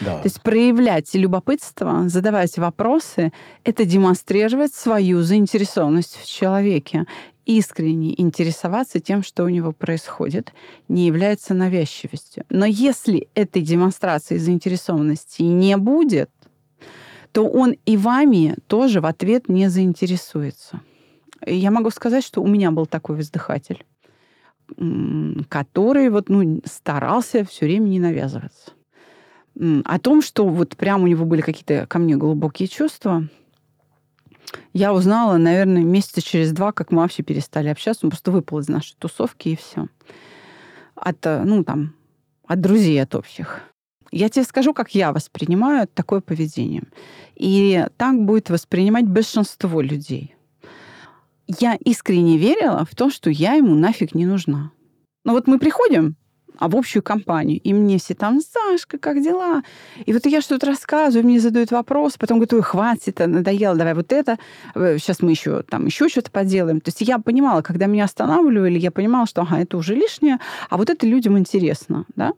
Да. 0.00 0.18
То 0.18 0.22
есть 0.24 0.40
проявлять 0.42 1.12
любопытство, 1.14 2.08
задавать 2.08 2.58
вопросы, 2.58 3.32
это 3.64 3.84
демонстрировать 3.84 4.72
свою 4.74 5.22
заинтересованность 5.22 6.16
в 6.16 6.26
человеке. 6.26 7.06
Искренне 7.50 8.14
интересоваться 8.20 9.00
тем, 9.00 9.24
что 9.24 9.42
у 9.42 9.48
него 9.48 9.72
происходит, 9.72 10.52
не 10.86 11.08
является 11.08 11.52
навязчивостью. 11.52 12.44
Но 12.48 12.64
если 12.64 13.28
этой 13.34 13.60
демонстрации 13.60 14.36
заинтересованности 14.36 15.42
не 15.42 15.76
будет, 15.76 16.30
то 17.32 17.48
он 17.48 17.74
и 17.86 17.96
вами 17.96 18.54
тоже 18.68 19.00
в 19.00 19.06
ответ 19.06 19.48
не 19.48 19.68
заинтересуется. 19.68 20.80
Я 21.44 21.72
могу 21.72 21.90
сказать, 21.90 22.22
что 22.22 22.40
у 22.40 22.46
меня 22.46 22.70
был 22.70 22.86
такой 22.86 23.16
воздыхатель, 23.16 23.84
который 25.48 26.08
вот, 26.08 26.28
ну, 26.28 26.62
старался 26.64 27.44
все 27.44 27.66
время 27.66 27.88
не 27.88 27.98
навязываться. 27.98 28.74
О 29.84 29.98
том, 29.98 30.22
что 30.22 30.46
вот 30.46 30.76
прям 30.76 31.02
у 31.02 31.08
него 31.08 31.24
были 31.24 31.40
какие-то 31.40 31.88
ко 31.88 31.98
мне 31.98 32.14
глубокие 32.14 32.68
чувства, 32.68 33.28
я 34.72 34.92
узнала, 34.92 35.36
наверное, 35.36 35.82
месяца 35.82 36.22
через 36.22 36.52
два, 36.52 36.72
как 36.72 36.90
мы 36.90 37.02
вообще 37.02 37.22
перестали 37.22 37.68
общаться. 37.68 38.06
Он 38.06 38.10
просто 38.10 38.30
выпал 38.30 38.58
из 38.58 38.68
нашей 38.68 38.94
тусовки, 38.98 39.50
и 39.50 39.56
все. 39.56 39.88
От, 40.94 41.24
э, 41.26 41.42
ну, 41.44 41.64
там, 41.64 41.94
от 42.46 42.60
друзей, 42.60 43.00
от 43.02 43.14
общих. 43.14 43.62
Я 44.12 44.28
тебе 44.28 44.44
скажу, 44.44 44.74
как 44.74 44.94
я 44.94 45.12
воспринимаю 45.12 45.86
такое 45.86 46.20
поведение. 46.20 46.82
И 47.36 47.86
так 47.96 48.20
будет 48.20 48.50
воспринимать 48.50 49.06
большинство 49.06 49.80
людей. 49.80 50.34
Я 51.46 51.76
искренне 51.76 52.36
верила 52.38 52.84
в 52.84 52.94
то, 52.94 53.10
что 53.10 53.30
я 53.30 53.54
ему 53.54 53.74
нафиг 53.74 54.14
не 54.14 54.26
нужна. 54.26 54.72
Но 55.24 55.32
вот 55.32 55.46
мы 55.46 55.58
приходим 55.58 56.16
а 56.58 56.68
в 56.68 56.76
общую 56.76 57.02
компанию, 57.02 57.60
и 57.62 57.72
мне 57.72 57.98
все 57.98 58.14
там, 58.14 58.40
Сашка, 58.40 58.98
как 58.98 59.22
дела? 59.22 59.62
И 60.04 60.12
вот 60.12 60.26
я 60.26 60.40
что-то 60.40 60.66
рассказываю, 60.66 61.24
мне 61.24 61.40
задают 61.40 61.70
вопрос, 61.70 62.16
потом 62.18 62.38
говорят, 62.38 62.52
ой, 62.52 62.62
хватит, 62.62 63.18
надоело, 63.18 63.76
давай 63.76 63.94
вот 63.94 64.12
это, 64.12 64.38
сейчас 64.74 65.20
мы 65.20 65.30
еще 65.30 65.62
там 65.62 65.86
еще 65.86 66.08
что-то 66.08 66.30
поделаем. 66.30 66.80
То 66.80 66.88
есть 66.88 67.00
я 67.00 67.18
понимала, 67.18 67.62
когда 67.62 67.86
меня 67.86 68.04
останавливали, 68.04 68.78
я 68.78 68.90
понимала, 68.90 69.26
что 69.26 69.42
ага, 69.42 69.58
это 69.60 69.76
уже 69.76 69.94
лишнее, 69.94 70.38
а 70.68 70.76
вот 70.76 70.90
это 70.90 71.06
людям 71.06 71.38
интересно, 71.38 72.04
да? 72.16 72.32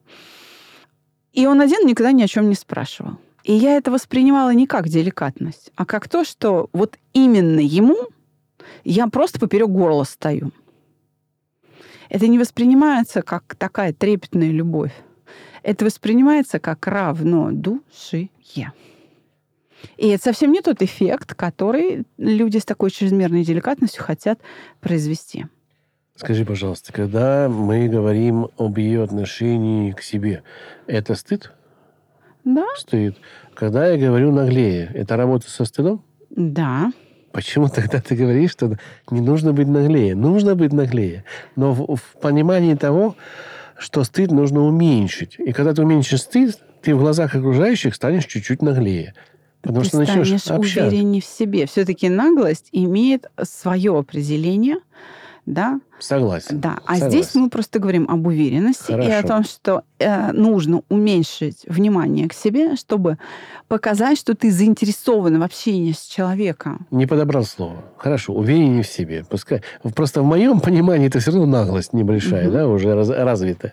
И 1.33 1.47
он 1.47 1.61
один 1.61 1.87
никогда 1.87 2.13
ни 2.13 2.23
о 2.23 2.29
чем 2.29 2.49
не 2.49 2.55
спрашивал. 2.55 3.19
И 3.45 3.53
я 3.53 3.77
это 3.77 3.91
воспринимала 3.91 4.51
не 4.55 4.67
как 4.67 4.89
деликатность, 4.89 5.73
а 5.75 5.85
как 5.85 6.09
то, 6.09 6.25
что 6.25 6.69
вот 6.73 6.97
именно 7.13 7.61
ему 7.61 7.97
я 8.85 9.09
просто 9.09 9.41
поперек 9.41 9.69
горла 9.69 10.05
стою. 10.05 10.53
Это 12.09 12.29
не 12.29 12.39
воспринимается 12.39 13.23
как 13.23 13.55
такая 13.57 13.93
трепетная 13.93 14.51
любовь. 14.51 14.93
Это 15.63 15.85
воспринимается 15.85 16.59
как 16.59 16.87
равно 16.87 17.51
душие. 17.53 18.31
И 19.97 20.09
это 20.09 20.23
совсем 20.23 20.53
не 20.53 20.61
тот 20.61 20.83
эффект, 20.83 21.35
который 21.35 22.05
люди 22.17 22.59
с 22.59 22.65
такой 22.65 22.91
чрезмерной 22.91 23.45
деликатностью 23.45 24.05
хотят 24.05 24.41
произвести. 24.81 25.47
Скажи, 26.15 26.45
пожалуйста, 26.45 26.93
когда 26.93 27.49
мы 27.49 27.89
говорим 27.89 28.49
об 28.57 28.79
ее 28.79 29.03
отношении 29.03 29.93
к 29.93 30.03
себе, 30.03 30.43
это 30.87 31.15
стыд? 31.15 31.53
Да, 32.45 32.67
Стыд. 32.77 33.17
Когда 33.55 33.89
я 33.89 33.99
говорю 33.99 34.33
наглее, 34.33 34.91
это 34.95 35.17
работа 35.17 35.51
со 35.51 35.65
стыдом? 35.65 36.05
да. 36.31 36.93
Почему 37.33 37.69
тогда 37.69 38.01
ты 38.01 38.15
говоришь, 38.15 38.53
что 38.53 38.77
не 39.11 39.21
нужно 39.21 39.53
быть 39.53 39.69
наглее? 39.69 40.15
Нужно 40.15 40.55
быть 40.55 40.73
наглее. 40.73 41.25
Но 41.57 41.73
в, 41.73 41.97
в 41.97 42.21
понимании 42.21 42.75
того, 42.75 43.17
что 43.79 44.05
стыд 44.05 44.31
нужно 44.31 44.63
уменьшить. 44.63 45.37
И 45.39 45.53
когда 45.53 45.73
ты 45.75 45.83
уменьшишь 45.83 46.21
стыд, 46.21 46.59
ты 46.83 46.95
в 46.95 46.99
глазах 46.99 47.35
окружающих 47.35 47.95
станешь 47.95 48.27
чуть-чуть 48.27 48.61
наглее. 48.61 49.15
Потому 49.63 49.83
ты 49.83 49.89
что 49.89 49.99
начнешь 49.99 50.33
общаться. 50.33 50.87
увереннее 50.87 51.23
в 51.23 51.25
себе. 51.25 51.67
Все-таки 51.67 52.09
наглость 52.09 52.69
имеет 52.73 53.27
свое 53.43 53.97
определение, 53.97 54.77
да, 55.47 55.81
Согласен. 55.99 56.61
Да, 56.61 56.79
а 56.87 56.95
Согласен. 56.95 57.09
здесь 57.11 57.35
мы 57.35 57.49
просто 57.51 57.79
говорим 57.79 58.07
об 58.09 58.27
уверенности 58.27 58.91
и 58.93 58.95
о 58.95 59.03
Хорошо. 59.23 59.29
том, 59.29 59.45
что 59.45 59.83
э, 59.99 60.33
нужно 60.33 60.83
уменьшить 60.89 61.65
внимание 61.69 62.29
к 62.29 62.33
себе, 62.33 62.77
чтобы 62.77 63.19
показать, 63.69 64.19
что 64.19 64.35
ты 64.35 64.51
заинтересован 64.51 65.39
в 65.39 65.43
общении 65.43 65.93
с 65.93 66.03
человеком. 66.07 66.87
Не 66.91 67.07
подобрал 67.07 67.45
слово. 67.45 67.85
Хорошо, 67.97 68.33
увереннее 68.35 68.83
в 68.83 68.89
себе. 68.89 69.25
Пускай. 69.29 69.63
Просто 69.95 70.23
в 70.23 70.25
моем 70.25 70.61
понимании 70.61 71.07
это 71.09 71.19
все 71.21 71.31
равно 71.33 71.47
наглость 71.47 71.93
небольшая, 71.93 72.45
Мгм. 72.45 72.53
да, 72.53 72.69
уже 72.69 72.95
раз- 72.95 73.09
развита. 73.11 73.73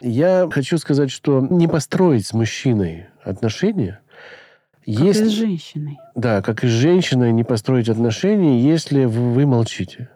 Я 0.00 0.48
хочу 0.50 0.78
сказать, 0.78 1.10
что 1.10 1.40
не 1.40 1.68
построить 1.68 2.26
с 2.26 2.32
мужчиной 2.32 3.06
отношения, 3.24 4.00
Как 4.84 4.94
если... 5.04 5.24
и 5.24 5.28
с 5.28 5.32
женщиной. 5.32 5.98
Да, 6.14 6.42
как 6.42 6.62
и 6.64 6.68
с 6.68 6.70
женщиной 6.70 7.32
не 7.32 7.44
построить 7.44 7.88
отношения, 7.88 8.60
если 8.60 9.04
вы 9.04 9.46
молчите. 9.46 10.10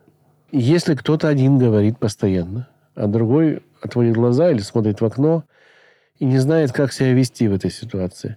Если 0.52 0.94
кто-то 0.94 1.28
один 1.28 1.58
говорит 1.58 1.98
постоянно, 1.98 2.68
а 2.94 3.06
другой 3.06 3.62
отводит 3.80 4.14
глаза 4.14 4.50
или 4.50 4.60
смотрит 4.60 5.00
в 5.00 5.04
окно 5.04 5.44
и 6.18 6.24
не 6.24 6.38
знает, 6.38 6.72
как 6.72 6.92
себя 6.92 7.12
вести 7.12 7.48
в 7.48 7.54
этой 7.54 7.70
ситуации. 7.70 8.36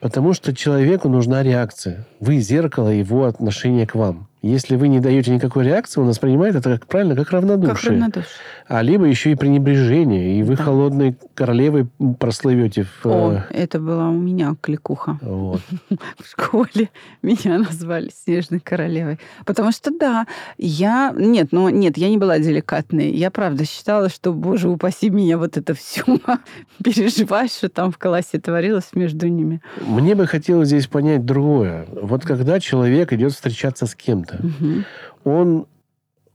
Потому 0.00 0.32
что 0.32 0.54
человеку 0.54 1.08
нужна 1.08 1.42
реакция. 1.42 2.06
Вы 2.20 2.38
зеркало 2.38 2.88
его 2.88 3.26
отношения 3.26 3.86
к 3.86 3.94
вам. 3.94 4.29
Если 4.42 4.76
вы 4.76 4.88
не 4.88 5.00
даете 5.00 5.34
никакой 5.34 5.64
реакции, 5.64 6.00
он 6.00 6.06
воспринимает 6.06 6.54
это 6.54 6.70
как 6.70 6.86
правильно, 6.86 7.14
как 7.14 7.30
равнодушие. 7.30 7.74
Как 7.74 7.84
равнодушие. 7.84 8.26
А 8.68 8.82
либо 8.82 9.04
еще 9.04 9.32
и 9.32 9.34
пренебрежение. 9.34 10.38
И 10.38 10.42
вы 10.42 10.56
Да. 10.56 10.64
холодной 10.64 11.16
королевой 11.34 11.88
прослывете 12.18 12.84
в... 12.84 13.06
О, 13.06 13.32
э, 13.32 13.42
это 13.50 13.80
была 13.80 14.08
у 14.08 14.14
меня 14.14 14.54
кликуха. 14.60 15.18
вот. 15.20 15.60
в 15.90 16.26
школе 16.30 16.88
меня 17.22 17.58
назвали 17.58 18.10
Снежной 18.24 18.60
королевой. 18.60 19.18
Потому 19.44 19.72
что, 19.72 19.90
да, 19.90 20.26
я... 20.56 21.12
Нет, 21.16 21.48
ну, 21.50 21.68
нет, 21.68 21.98
я 21.98 22.08
не 22.08 22.16
была 22.16 22.38
деликатной. 22.38 23.10
Я, 23.10 23.30
правда, 23.30 23.64
считала, 23.64 24.08
что, 24.08 24.32
боже, 24.32 24.68
упаси 24.68 25.10
меня, 25.10 25.36
вот 25.36 25.56
это 25.56 25.74
все 25.74 26.02
переживать, 26.84 27.52
что 27.52 27.68
там 27.68 27.92
в 27.92 27.98
классе 27.98 28.38
творилось 28.38 28.90
между 28.94 29.28
ними. 29.28 29.60
Мне 29.86 30.14
бы 30.14 30.26
хотелось 30.26 30.68
здесь 30.68 30.86
понять 30.86 31.26
другое. 31.26 31.86
Вот 31.90 32.24
когда 32.24 32.58
человек 32.60 33.12
идет 33.12 33.32
встречаться 33.32 33.86
с 33.86 33.94
кем-то, 33.94 34.29
Мгм. 34.38 34.84
он 35.24 35.66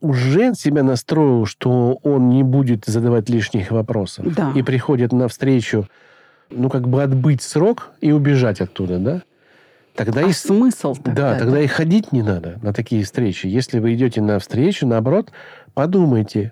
уже 0.02 0.54
себя 0.54 0.84
настроил, 0.84 1.46
что 1.46 2.00
он 2.04 2.30
не 2.30 2.44
будет 2.44 2.86
задавать 2.86 3.30
лишних 3.30 3.72
вопросов. 3.72 4.34
Да. 4.36 4.52
И 4.56 4.62
приходит 4.62 5.12
на 5.12 5.28
встречу, 5.28 5.88
ну, 6.50 6.70
как 6.70 6.88
бы 6.88 7.02
отбыть 7.02 7.42
срок 7.42 7.92
и 8.02 8.12
убежать 8.12 8.62
оттуда, 8.62 9.00
да? 9.00 9.22
Тогда 9.96 10.22
А 10.26 10.30
и... 10.30 10.34
смысл 10.34 10.96
Да, 11.06 11.40
тогда 11.40 11.62
и 11.62 11.68
ходить 11.68 12.12
не 12.12 12.22
надо 12.22 12.60
на 12.62 12.74
такие 12.74 13.04
встречи. 13.04 13.48
Если 13.48 13.80
вы 13.80 13.94
идете 13.96 14.22
на 14.22 14.40
встречу, 14.40 14.86
наоборот, 14.86 15.32
подумайте, 15.74 16.52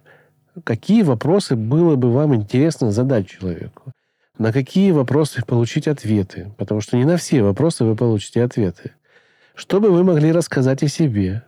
какие 0.64 1.04
вопросы 1.04 1.56
было 1.56 1.96
бы 1.96 2.12
вам 2.12 2.34
интересно 2.36 2.92
задать 2.92 3.28
человеку. 3.28 3.92
На 4.38 4.52
какие 4.52 4.92
вопросы 4.92 5.44
получить 5.46 5.88
ответы. 5.88 6.52
Потому 6.58 6.82
что 6.82 6.98
не 6.98 7.06
на 7.06 7.18
все 7.18 7.44
вопросы 7.44 7.84
вы 7.84 7.96
получите 7.96 8.42
ответы. 8.44 8.94
Чтобы 9.56 9.92
вы 9.92 10.04
могли 10.04 10.32
рассказать 10.32 10.84
о 10.84 10.88
себе. 10.88 11.44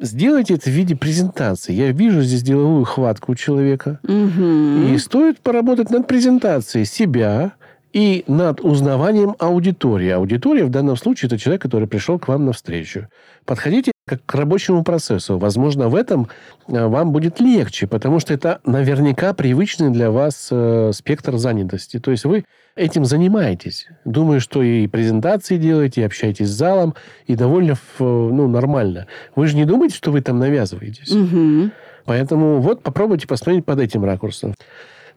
Сделайте 0.00 0.54
это 0.54 0.64
в 0.64 0.72
виде 0.72 0.96
презентации. 0.96 1.72
Я 1.72 1.92
вижу 1.92 2.22
здесь 2.22 2.42
деловую 2.42 2.84
хватку 2.84 3.32
у 3.32 3.34
человека. 3.34 4.00
Мгм. 4.02 4.94
И 4.94 4.98
стоит 4.98 5.40
поработать 5.40 5.90
над 5.90 6.06
презентацией 6.08 6.84
себя 6.84 7.52
и 7.92 8.24
над 8.26 8.60
узнаванием 8.60 9.36
аудитории. 9.38 10.08
Аудитория 10.08 10.64
в 10.64 10.70
данном 10.70 10.96
случае 10.96 11.28
это 11.28 11.38
человек, 11.38 11.62
который 11.62 11.86
пришел 11.86 12.18
к 12.18 12.28
вам 12.28 12.46
навстречу. 12.46 13.08
Подходите 13.44 13.92
как 14.06 14.24
к 14.24 14.34
рабочему 14.34 14.82
процессу. 14.82 15.38
Возможно, 15.38 15.88
в 15.88 15.94
этом 15.94 16.28
э, 16.68 16.86
вам 16.86 17.12
будет 17.12 17.38
легче, 17.40 17.86
потому 17.86 18.18
что 18.18 18.34
это 18.34 18.60
наверняка 18.64 19.32
привычный 19.34 19.90
для 19.90 20.10
вас 20.10 20.48
э, 20.50 20.90
спектр 20.92 21.36
занятости. 21.36 22.00
То 22.00 22.10
есть 22.10 22.24
вы 22.24 22.44
этим 22.76 23.04
занимаетесь. 23.04 23.86
Думаю, 24.04 24.40
что 24.40 24.62
и 24.62 24.86
презентации 24.86 25.56
делаете, 25.56 26.02
и 26.02 26.04
общаетесь 26.04 26.48
с 26.48 26.56
залом, 26.56 26.94
и 27.26 27.34
довольно 27.34 27.76
ну, 27.98 28.48
нормально. 28.48 29.06
Вы 29.36 29.46
же 29.46 29.56
не 29.56 29.64
думаете, 29.64 29.96
что 29.96 30.10
вы 30.10 30.20
там 30.20 30.38
навязываетесь? 30.38 31.12
Мгм. 31.12 31.72
Поэтому 32.04 32.60
вот 32.60 32.82
попробуйте 32.82 33.26
посмотреть 33.26 33.64
под 33.64 33.80
этим 33.80 34.04
ракурсом. 34.04 34.54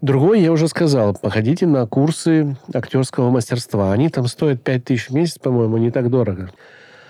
Другой, 0.01 0.41
я 0.41 0.51
уже 0.51 0.67
сказал, 0.67 1.15
походите 1.19 1.65
на 1.65 1.87
курсы 1.87 2.57
актерского 2.73 3.31
мастерства. 3.31 3.91
Они 3.91 4.09
там 4.09 4.27
стоят 4.27 4.61
5000 4.61 5.09
в 5.09 5.13
месяц, 5.13 5.39
по-моему, 5.39 5.77
не 5.77 5.89
так 5.89 6.09
дорого. 6.09 6.51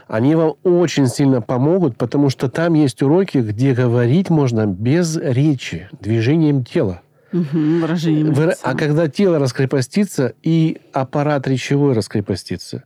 Они 0.07 0.35
вам 0.35 0.53
очень 0.63 1.07
сильно 1.07 1.41
помогут, 1.41 1.97
потому 1.97 2.29
что 2.29 2.47
там 2.47 2.75
есть 2.75 3.01
уроки, 3.01 3.39
где 3.39 3.73
говорить 3.73 4.29
можно 4.29 4.67
без 4.67 5.17
речи, 5.17 5.89
движением 5.99 6.63
тела. 6.63 7.01
Мгм. 7.31 7.81
Выражением 7.81 8.33
Вы- 8.33 8.45
лица. 8.47 8.59
А 8.63 8.75
когда 8.75 9.07
тело 9.07 9.39
раскрепостится 9.39 10.33
и 10.43 10.79
аппарат 10.93 11.47
речевой 11.47 11.93
раскрепостится. 11.93 12.83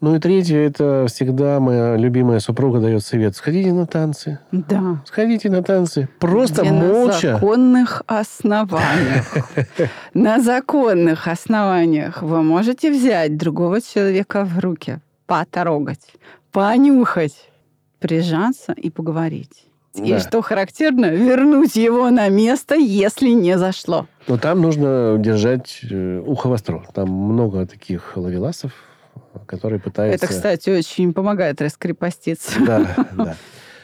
Ну 0.00 0.14
и 0.14 0.18
третье, 0.18 0.58
это 0.58 1.06
всегда 1.08 1.58
моя 1.58 1.96
любимая 1.96 2.38
супруга 2.38 2.80
дает 2.80 3.02
совет. 3.02 3.34
Сходите 3.34 3.72
на 3.72 3.86
танцы. 3.86 4.40
Да. 4.52 5.02
Сходите 5.06 5.48
на 5.48 5.62
танцы. 5.62 6.06
Просто 6.18 6.62
Где 6.62 6.70
На 6.72 6.78
молча. 6.84 7.32
законных 7.34 8.02
основаниях. 8.06 9.34
На 10.14 10.40
законных 10.42 11.26
основаниях 11.28 12.20
вы 12.22 12.42
можете 12.42 12.90
взять 12.92 13.38
другого 13.38 13.80
человека 13.80 14.44
в 14.44 14.58
руки, 14.58 14.98
потрогать, 15.26 16.12
понюхать, 16.52 17.48
прижаться 17.98 18.72
и 18.72 18.90
поговорить. 18.90 19.65
И 19.96 20.10
Да. 20.12 20.20
что 20.20 20.42
характерно, 20.42 21.06
вернуть 21.06 21.76
его 21.76 22.10
на 22.10 22.28
место, 22.28 22.74
если 22.74 23.30
не 23.30 23.56
зашло. 23.58 24.06
Но 24.28 24.36
там 24.38 24.60
нужно 24.60 25.16
держать 25.18 25.80
э, 25.90 26.22
ухо 26.24 26.48
востро. 26.48 26.84
Там 26.94 27.08
много 27.10 27.66
таких 27.66 28.16
ловеласов, 28.16 28.72
которые 29.46 29.80
пытаются... 29.80 30.26
Это, 30.26 30.34
кстати, 30.34 30.70
очень 30.70 31.14
помогает 31.14 31.62
раскрепоститься. 31.62 32.52
Да, 32.66 32.96
да. 33.16 33.36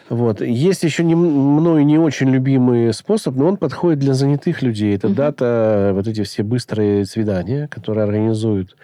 Вот. 0.08 0.42
Есть 0.42 0.82
еще 0.82 1.04
не, 1.04 1.14
мною 1.14 1.86
не 1.86 1.98
очень 1.98 2.28
любимый 2.28 2.92
способ, 2.92 3.34
но 3.36 3.46
он 3.46 3.56
подходит 3.56 4.00
для 4.00 4.12
занятых 4.12 4.60
людей. 4.60 4.94
Это 4.94 5.06
Мгм. 5.08 5.16
дата, 5.16 5.92
вот 5.94 6.06
эти 6.06 6.22
все 6.24 6.42
быстрые 6.42 7.06
свидания, 7.06 7.68
которые 7.68 8.04
организуют 8.04 8.76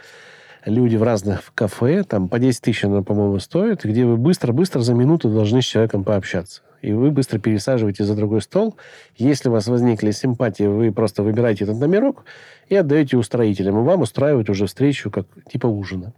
люди 0.69 0.97
в 0.97 1.03
разных 1.03 1.53
кафе. 1.55 2.05
Там 2.05 2.29
по 2.29 2.39
10 2.39 2.61
тысяч 2.63 2.85
она, 2.85 3.03
по-моему, 3.03 3.39
стоит, 3.39 3.85
где 3.85 4.05
вы 4.05 4.17
быстро-быстро 4.17 4.81
за 4.81 4.95
минуту 4.95 5.29
должны 5.29 5.63
с 5.63 5.65
человеком 5.65 6.05
пообщаться. 6.05 6.63
И 6.83 6.93
вы 6.93 7.11
быстро 7.11 7.39
пересаживаете 7.41 8.05
за 8.05 8.15
другой 8.15 8.41
стол. 8.41 8.77
Если 9.17 9.49
у 9.49 9.53
вас 9.53 9.67
возникли 9.67 10.13
симпатии, 10.13 10.63
вы 10.65 10.93
просто 10.93 11.23
выбираете 11.25 11.65
этот 11.65 11.79
номерок 11.79 12.25
и 12.69 12.77
отдаете 12.77 13.17
устроителям. 13.17 13.81
И 13.81 13.83
вам 13.83 14.03
устраивают 14.03 14.49
уже 14.49 14.67
встречу 14.67 15.11
как 15.11 15.27
типа 15.51 15.67
ужина. 15.67 16.13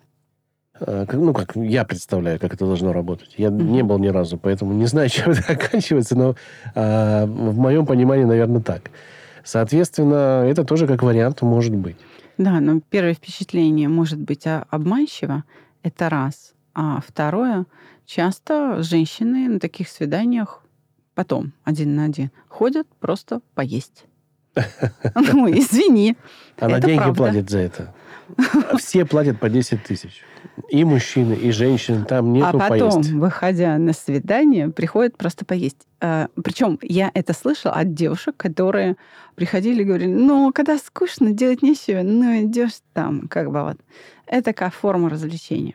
А, 0.78 1.06
как- 1.06 1.18
Ну, 1.20 1.32
как 1.32 1.56
я 1.56 1.84
представляю, 1.84 2.38
как 2.38 2.52
это 2.54 2.66
должно 2.66 2.92
работать. 2.92 3.34
Я 3.38 3.50
Мгм. 3.50 3.72
не 3.72 3.82
был 3.82 3.98
ни 3.98 4.08
разу, 4.08 4.36
поэтому 4.36 4.74
не 4.74 4.86
знаю, 4.86 5.08
чем 5.10 5.30
это 5.30 5.52
оканчивается, 5.52 6.16
но 6.16 6.34
а, 6.74 7.24
в 7.24 7.56
моем 7.58 7.86
понимании, 7.86 8.24
наверное, 8.24 8.60
так. 8.60 8.90
Соответственно, 9.44 10.44
это 10.46 10.64
тоже 10.64 10.86
как 10.86 11.02
вариант 11.02 11.40
может 11.42 11.74
быть. 11.74 11.96
Да, 12.40 12.59
но 12.61 12.81
первое 12.81 13.12
впечатление 13.12 13.90
может 13.90 14.18
быть 14.18 14.46
а, 14.46 14.66
обманчиво, 14.70 15.44
это 15.83 16.09
раз. 16.09 16.55
А 16.72 17.03
второе, 17.07 17.66
часто 18.07 18.83
женщины 18.83 19.46
на 19.46 19.61
таких 19.61 19.90
свиданиях 19.90 20.62
потом, 21.14 21.53
один 21.64 21.94
на 21.94 22.05
один, 22.05 22.31
ходят 22.48 22.87
просто 22.98 23.42
поесть. 23.55 24.07
Ну, 25.14 25.50
извини. 25.50 26.16
Она 26.59 26.81
деньги 26.81 27.12
платит 27.12 27.50
за 27.50 27.59
это. 27.59 27.94
Все 28.79 29.05
платят 29.05 29.38
по 29.40 29.49
10 29.49 29.83
тысяч. 29.83 30.23
И 30.69 30.85
мужчины, 30.85 31.35
и 31.35 31.51
женщины. 31.51 32.05
Там 32.05 32.33
нету 32.33 32.59
а 32.59 32.69
потом, 32.69 32.93
поесть. 32.93 33.11
выходя 33.11 33.79
на 33.79 33.93
свидание, 33.93 34.69
приходят 34.69 35.16
просто 35.16 35.45
поесть. 35.45 35.87
Причем 35.99 36.79
я 36.83 37.11
это 37.14 37.33
слышала 37.33 37.75
от 37.75 37.95
девушек, 37.95 38.37
которые 38.37 38.97
приходили 39.35 39.83
и 39.83 39.85
говорили, 39.85 40.12
ну, 40.12 40.53
когда 40.53 40.79
скучно, 40.79 41.33
делать 41.33 41.62
нечего, 41.62 42.03
ну, 42.03 42.45
идешь 42.45 42.81
там, 42.93 43.29
как 43.29 43.51
бы 43.51 43.62
вот. 43.62 43.77
Это 44.27 44.53
как 44.53 44.75
форма 44.75 45.11
развлечения. 45.11 45.75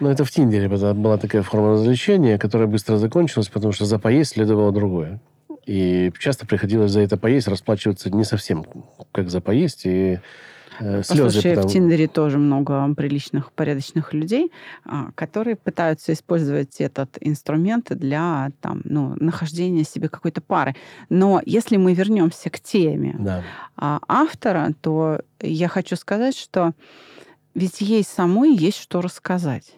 Но 0.00 0.10
это 0.10 0.24
в 0.24 0.30
Тиндере 0.30 0.68
была 0.68 0.94
была 0.94 1.16
такая 1.18 1.42
форма 1.42 1.72
развлечения, 1.72 2.38
которая 2.38 2.68
быстро 2.68 2.96
закончилась, 2.98 3.48
потому 3.48 3.72
что 3.72 3.84
за 3.84 3.98
поесть 3.98 4.32
следовало 4.32 4.72
другое. 4.72 5.20
И 5.66 6.12
часто 6.18 6.46
приходилось 6.46 6.92
за 6.92 7.00
это 7.00 7.16
поесть 7.16 7.48
расплачиваться 7.48 8.08
не 8.10 8.24
совсем 8.24 8.64
как 9.12 9.28
за 9.28 9.40
поесть, 9.40 9.82
и 9.84 10.20
э, 10.80 11.02
слезы. 11.02 11.24
Послушай, 11.24 11.52
в 11.52 11.54
потому- 11.56 11.72
Тиндере 11.72 12.08
тоже 12.08 12.38
много 12.38 12.94
приличных, 12.94 13.52
порядочных 13.52 14.12
людей, 14.14 14.52
а, 14.84 15.10
которые 15.14 15.56
пытаются 15.56 16.12
использовать 16.12 16.80
этот 16.80 17.18
инструмент 17.20 17.86
для 17.90 18.50
там, 18.60 18.82
ну, 18.84 19.14
нахождения 19.16 19.84
себе 19.84 20.08
какой-то 20.08 20.40
пары. 20.40 20.74
Но 21.08 21.40
если 21.46 21.76
мы 21.76 21.94
вернемся 21.94 22.50
к 22.50 22.60
теме 22.60 23.16
Да. 23.18 23.42
а, 23.76 24.00
автора, 24.08 24.72
то 24.80 25.20
я 25.40 25.68
хочу 25.68 25.96
сказать, 25.96 26.36
что 26.36 26.72
ведь 27.54 27.80
ей 27.80 28.04
самой 28.04 28.54
есть 28.54 28.78
что 28.78 29.00
рассказать. 29.00 29.74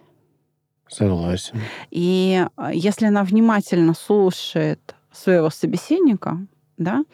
Согласен. 0.88 1.60
И 1.90 2.44
а, 2.56 2.72
если 2.72 3.06
она 3.06 3.22
внимательно 3.24 3.94
слушает 3.94 4.94
своего 5.12 5.50
собеседника, 5.50 6.38
да, 6.78 7.04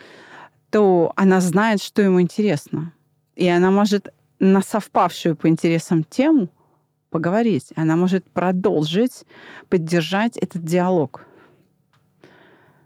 то 0.70 1.12
она 1.16 1.40
знает, 1.40 1.82
что 1.82 2.02
ему 2.02 2.20
интересно. 2.20 2.92
И 3.36 3.46
она 3.48 3.70
может 3.70 4.12
на 4.40 4.62
совпавшую 4.62 5.36
по 5.36 5.48
интересам 5.48 6.04
тему 6.04 6.48
поговорить. 7.10 7.72
Она 7.76 7.96
может 7.96 8.24
продолжить, 8.24 9.24
поддержать 9.68 10.36
этот 10.36 10.64
диалог. 10.64 11.24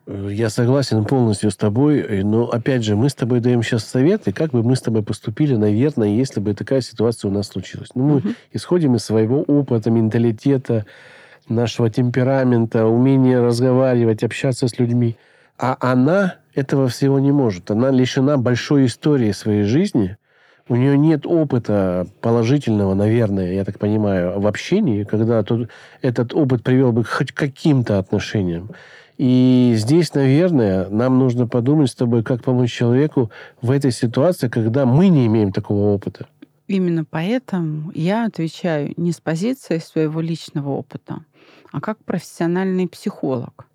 Я 0.06 0.50
согласен 0.50 1.04
полностью 1.04 1.52
с 1.52 1.56
тобой, 1.56 2.00
э, 2.00 2.24
но 2.24 2.48
опять 2.50 2.82
же, 2.82 2.96
мы 2.96 3.08
с 3.08 3.14
тобой 3.14 3.38
даем 3.40 3.62
сейчас 3.62 3.84
советы, 3.84 4.32
как 4.32 4.50
бы 4.50 4.62
мы 4.64 4.74
с 4.74 4.80
тобой 4.82 5.04
поступили, 5.04 5.54
наверное, 5.54 6.08
если 6.08 6.40
бы 6.40 6.52
такая 6.54 6.80
ситуация 6.80 7.30
у 7.30 7.32
нас 7.32 7.46
случилась. 7.48 7.90
Ну, 7.94 8.04
мы 8.04 8.16
Мгм. 8.16 8.34
исходим 8.52 8.96
из 8.96 9.04
своего 9.04 9.42
опыта, 9.42 9.88
менталитета, 9.90 10.84
нашего 11.48 11.90
темперамента, 11.90 12.86
умения 12.86 13.40
разговаривать, 13.40 14.24
общаться 14.24 14.66
с 14.66 14.78
людьми. 14.80 15.16
А 15.58 15.76
она 15.80 16.36
этого 16.54 16.88
всего 16.88 17.20
не 17.20 17.30
может. 17.30 17.70
Она 17.70 17.90
лишена 17.90 18.36
большой 18.36 18.86
истории 18.86 19.30
своей 19.30 19.62
жизни. 19.62 20.16
У 20.70 20.76
нее 20.76 20.96
нет 20.96 21.26
опыта 21.26 22.06
положительного, 22.20 22.94
наверное, 22.94 23.54
я 23.54 23.64
так 23.64 23.80
понимаю, 23.80 24.38
в 24.38 24.46
общении, 24.46 25.02
когда 25.02 25.42
тот, 25.42 25.68
этот 26.00 26.32
опыт 26.32 26.62
привел 26.62 26.92
бы 26.92 27.02
к 27.02 27.08
хоть 27.08 27.32
каким-то 27.32 27.98
отношениям. 27.98 28.70
И 29.18 29.74
здесь, 29.76 30.14
наверное, 30.14 30.88
нам 30.88 31.18
нужно 31.18 31.48
подумать 31.48 31.90
с 31.90 31.96
тобой, 31.96 32.22
как 32.22 32.44
помочь 32.44 32.72
человеку 32.72 33.32
в 33.60 33.72
этой 33.72 33.90
ситуации, 33.90 34.46
когда 34.46 34.86
мы 34.86 35.08
не 35.08 35.26
имеем 35.26 35.50
такого 35.50 35.92
опыта. 35.92 36.28
Именно 36.68 37.04
поэтому 37.04 37.90
я 37.96 38.26
отвечаю 38.26 38.94
не 38.96 39.10
с 39.10 39.20
позиции 39.20 39.78
своего 39.78 40.20
личного 40.20 40.68
опыта, 40.70 41.24
а 41.72 41.80
как 41.80 41.98
профессиональный 42.04 42.86
психолог, 42.86 43.66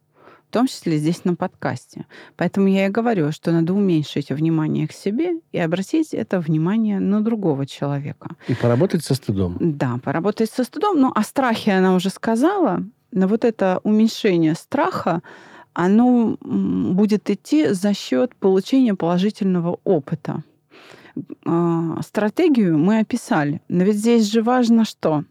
том 0.55 0.67
числе 0.67 0.97
здесь 0.99 1.25
на 1.25 1.35
подкасте. 1.35 2.05
Поэтому 2.37 2.69
я 2.69 2.85
и 2.85 2.89
говорю, 2.89 3.33
что 3.33 3.51
надо 3.51 3.73
уменьшить 3.73 4.29
внимание 4.29 4.87
к 4.87 4.93
себе 4.93 5.41
и 5.51 5.59
обратить 5.59 6.13
это 6.13 6.39
внимание 6.39 7.01
на 7.01 7.19
другого 7.19 7.65
человека. 7.65 8.29
И 8.47 8.55
поработать 8.55 9.03
со 9.03 9.15
стыдом. 9.15 9.57
Да, 9.59 9.99
поработать 10.01 10.49
со 10.49 10.63
стыдом. 10.63 11.01
Ну, 11.01 11.11
о 11.13 11.23
страхе 11.23 11.73
она 11.73 11.93
уже 11.93 12.09
сказала. 12.09 12.81
Но 13.11 13.27
вот 13.27 13.43
это 13.43 13.81
уменьшение 13.83 14.55
страха, 14.55 15.21
оно 15.73 16.37
будет 16.39 17.29
идти 17.29 17.73
за 17.73 17.93
счет 17.93 18.33
получения 18.35 18.95
положительного 18.95 19.79
опыта. 19.83 20.41
А, 21.45 22.01
Стратегию 22.01 22.77
мы 22.77 22.99
описали. 22.99 23.61
Но 23.67 23.83
ведь 23.83 23.97
здесь 23.97 24.31
же 24.31 24.41
важно 24.41 24.85
что? 24.85 25.25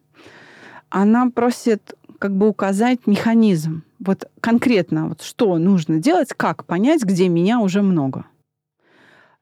Она 0.90 1.30
просит 1.30 1.94
как 2.18 2.36
бы 2.36 2.48
указать 2.48 3.06
механизм. 3.06 3.82
Вот 3.98 4.30
конкретно, 4.40 5.08
вот 5.08 5.22
что 5.22 5.56
нужно 5.58 5.98
делать, 5.98 6.30
как 6.36 6.64
понять, 6.64 7.02
где 7.02 7.28
меня 7.28 7.60
уже 7.60 7.82
много. 7.82 8.26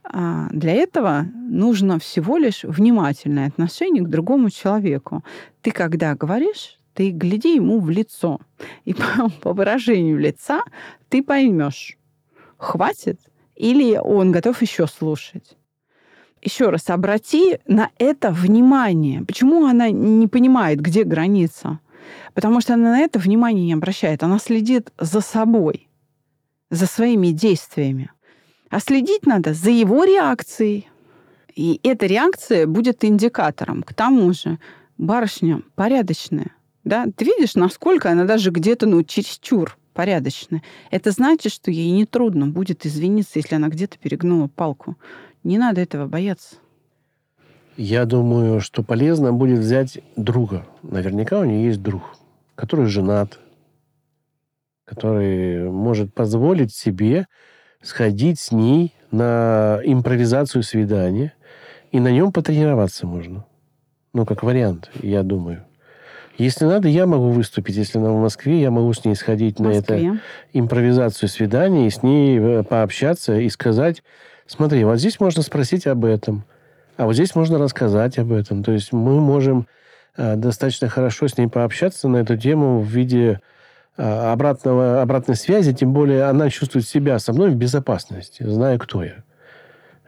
А 0.04 0.48
Для 0.50 0.72
этого 0.72 1.26
нужно 1.34 1.98
всего 1.98 2.36
лишь 2.36 2.64
внимательное 2.64 3.48
отношение 3.48 4.02
к 4.02 4.08
другому 4.08 4.50
человеку. 4.50 5.24
Ты 5.62 5.70
когда 5.70 6.14
говоришь, 6.14 6.78
ты 6.94 7.10
гляди 7.10 7.54
ему 7.54 7.80
в 7.80 7.88
лицо. 7.90 8.40
И 8.84 8.94
по, 8.94 9.30
по 9.40 9.52
выражению 9.52 10.18
лица 10.18 10.62
ты 11.08 11.22
поймешь, 11.22 11.96
хватит 12.56 13.20
или 13.56 13.96
он 13.96 14.32
готов 14.32 14.60
еще 14.62 14.86
слушать. 14.86 15.56
Еще 16.42 16.70
раз 16.70 16.90
обрати 16.90 17.58
на 17.66 17.90
это 17.98 18.32
внимание. 18.32 19.24
Почему 19.24 19.66
она 19.66 19.90
не 19.90 20.26
понимает, 20.26 20.80
где 20.80 21.04
граница? 21.04 21.78
Потому 22.34 22.60
что 22.60 22.74
она 22.74 22.92
на 22.92 23.00
это 23.00 23.18
внимание 23.18 23.64
не 23.64 23.72
обращает. 23.72 24.22
Она 24.22 24.38
следит 24.38 24.90
за 24.98 25.20
собой, 25.20 25.88
за 26.70 26.86
своими 26.86 27.28
действиями. 27.28 28.10
А 28.70 28.80
следить 28.80 29.26
надо 29.26 29.52
за 29.54 29.70
его 29.70 30.04
реакцией. 30.04 30.88
И 31.54 31.78
эта 31.82 32.06
реакция 32.06 32.66
будет 32.66 33.04
индикатором. 33.04 33.82
К 33.82 33.92
тому 33.92 34.32
же 34.32 34.58
барышня 34.96 35.62
порядочная. 35.74 36.52
Да? 36.84 37.06
Ты 37.14 37.24
видишь, 37.24 37.54
насколько 37.54 38.10
она 38.10 38.24
даже 38.24 38.50
где-то 38.50 38.86
ну, 38.86 39.02
чересчур 39.02 39.76
порядочная. 39.92 40.62
Это 40.90 41.10
значит, 41.10 41.52
что 41.52 41.70
ей 41.70 41.90
нетрудно 41.90 42.46
будет 42.46 42.86
извиниться, 42.86 43.38
если 43.38 43.56
она 43.56 43.68
где-то 43.68 43.98
перегнула 43.98 44.48
палку. 44.48 44.96
Не 45.44 45.58
надо 45.58 45.80
этого 45.80 46.06
бояться. 46.06 46.56
Я 47.76 48.04
думаю, 48.04 48.60
что 48.60 48.82
полезно 48.82 49.32
будет 49.32 49.58
взять 49.58 49.98
друга. 50.16 50.66
Наверняка 50.82 51.38
у 51.38 51.44
нее 51.44 51.66
есть 51.66 51.82
друг, 51.82 52.16
который 52.54 52.86
женат, 52.86 53.38
который 54.84 55.70
может 55.70 56.12
позволить 56.12 56.74
себе 56.74 57.26
сходить 57.80 58.38
с 58.38 58.52
ней 58.52 58.94
на 59.10 59.80
импровизацию 59.84 60.62
свидания, 60.62 61.32
и 61.90 62.00
на 62.00 62.08
нем 62.08 62.32
потренироваться 62.32 63.06
можно. 63.06 63.44
Ну, 64.12 64.26
как 64.26 64.42
вариант, 64.42 64.90
я 65.02 65.22
думаю. 65.22 65.64
Если 66.38 66.64
надо, 66.64 66.88
я 66.88 67.06
могу 67.06 67.30
выступить. 67.30 67.76
Если 67.76 67.98
она 67.98 68.10
в 68.10 68.20
Москве, 68.20 68.60
я 68.60 68.70
могу 68.70 68.92
с 68.92 69.04
ней 69.04 69.14
сходить 69.14 69.58
на 69.58 69.68
это 69.68 70.20
импровизацию 70.52 71.28
свидания 71.28 71.86
и 71.86 71.90
с 71.90 72.02
ней 72.02 72.38
э, 72.38 72.62
пообщаться 72.62 73.38
и 73.38 73.48
сказать, 73.48 74.02
смотри, 74.46 74.84
вот 74.84 74.98
здесь 74.98 75.20
можно 75.20 75.42
спросить 75.42 75.86
об 75.86 76.04
этом, 76.04 76.44
а 76.96 77.06
вот 77.06 77.14
здесь 77.14 77.34
можно 77.34 77.58
рассказать 77.58 78.18
об 78.18 78.32
этом. 78.32 78.62
То 78.62 78.72
есть 78.72 78.92
мы 78.92 79.20
можем 79.20 79.66
э, 80.16 80.36
достаточно 80.36 80.88
хорошо 80.88 81.28
с 81.28 81.36
ней 81.38 81.48
пообщаться 81.48 82.08
на 82.08 82.18
эту 82.18 82.36
тему 82.36 82.80
в 82.80 82.86
виде 82.86 83.40
э, 83.96 84.02
обратного, 84.02 85.02
обратной 85.02 85.36
связи, 85.36 85.72
тем 85.72 85.92
более 85.92 86.24
она 86.24 86.50
чувствует 86.50 86.86
себя 86.86 87.18
со 87.18 87.32
мной 87.32 87.50
в 87.50 87.56
безопасности, 87.56 88.42
зная, 88.42 88.78
кто 88.78 89.02
я. 89.02 89.24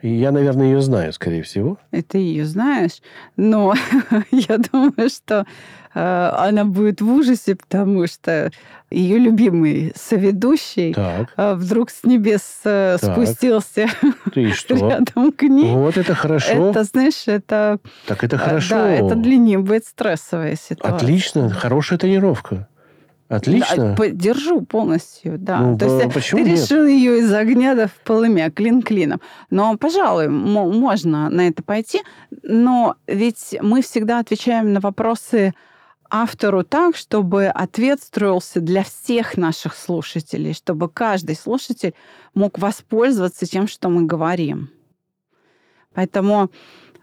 Я, 0.08 0.32
наверное, 0.32 0.66
ее 0.66 0.82
знаю, 0.82 1.14
скорее 1.14 1.42
всего. 1.42 1.78
И 1.90 2.02
ты 2.02 2.18
ее 2.18 2.44
знаешь, 2.44 3.00
но 3.36 3.74
я 4.30 4.58
думаю, 4.58 5.08
что 5.08 5.46
э, 5.94 6.30
она 6.36 6.66
будет 6.66 7.00
в 7.00 7.10
ужасе, 7.10 7.56
потому 7.56 8.06
что 8.06 8.50
ее 8.90 9.16
любимый 9.16 9.92
соведущий 9.96 10.94
э, 10.94 11.54
вдруг 11.54 11.88
с 11.88 12.04
небес 12.04 12.42
э, 12.64 12.98
спустился 12.98 13.88
ты 14.34 14.52
что? 14.52 14.74
рядом 14.74 15.32
к 15.32 15.42
ней. 15.42 15.74
Вот 15.74 15.96
это 15.96 16.14
хорошо. 16.14 16.70
Это, 16.70 16.84
знаешь, 16.84 17.22
это... 17.26 17.78
Так 18.06 18.24
это 18.24 18.36
э, 18.36 18.38
хорошо. 18.38 18.74
Да, 18.74 18.90
это 18.90 19.14
для 19.14 19.38
нее 19.38 19.58
будет 19.58 19.86
стрессовая 19.86 20.56
ситуация. 20.56 20.96
Отлично, 20.96 21.48
хорошая 21.48 21.98
тренировка. 21.98 22.68
Отлично. 23.36 23.94
Поддержу 23.96 24.62
полностью, 24.62 25.38
да. 25.38 25.60
Ну, 25.60 25.78
То 25.78 25.84
есть 25.86 26.06
э, 26.06 26.10
почему 26.10 26.44
ты 26.44 26.50
нет? 26.50 26.60
решил 26.60 26.86
ее 26.86 27.18
из 27.18 27.32
огня 27.32 27.74
да 27.74 27.86
в 27.86 27.94
полымя, 28.04 28.50
клин 28.50 28.82
клином. 28.82 29.20
Но, 29.50 29.76
пожалуй, 29.76 30.28
мо- 30.28 30.70
можно 30.70 31.28
на 31.30 31.48
это 31.48 31.62
пойти. 31.62 32.02
Но 32.42 32.96
ведь 33.06 33.56
мы 33.60 33.82
всегда 33.82 34.18
отвечаем 34.20 34.72
на 34.72 34.80
вопросы 34.80 35.52
автору 36.10 36.62
так, 36.62 36.96
чтобы 36.96 37.46
ответ 37.46 38.00
строился 38.00 38.60
для 38.60 38.84
всех 38.84 39.36
наших 39.36 39.74
слушателей, 39.74 40.54
чтобы 40.54 40.88
каждый 40.88 41.34
слушатель 41.34 41.94
мог 42.34 42.58
воспользоваться 42.58 43.46
тем, 43.46 43.66
что 43.66 43.88
мы 43.88 44.06
говорим. 44.06 44.70
Поэтому 45.94 46.50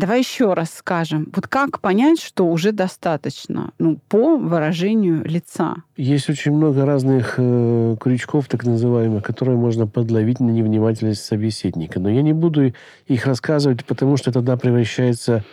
давай 0.02 0.20
еще 0.20 0.54
раз 0.54 0.74
скажем, 0.74 1.28
вот 1.34 1.48
как 1.48 1.80
понять, 1.80 2.20
что 2.20 2.48
уже 2.48 2.72
достаточно, 2.72 3.72
ну, 3.78 4.00
по 4.10 4.36
выражению 4.36 5.24
лица. 5.24 5.76
Есть 5.96 6.28
очень 6.28 6.54
много 6.54 6.86
разных 6.88 7.36
э, 7.38 7.96
крючков, 8.00 8.48
так 8.48 8.66
называемых, 8.66 9.24
которые 9.24 9.58
можно 9.58 9.86
подловить 9.86 10.40
на 10.40 10.50
невнимательность 10.50 11.24
собеседника. 11.24 12.00
Но 12.00 12.10
я 12.10 12.24
не 12.24 12.34
буду 12.34 12.74
их 13.06 13.26
рассказывать, 13.28 13.86
потому 13.86 14.18
что 14.18 14.32
тогда 14.32 14.58
превращается 14.58 15.44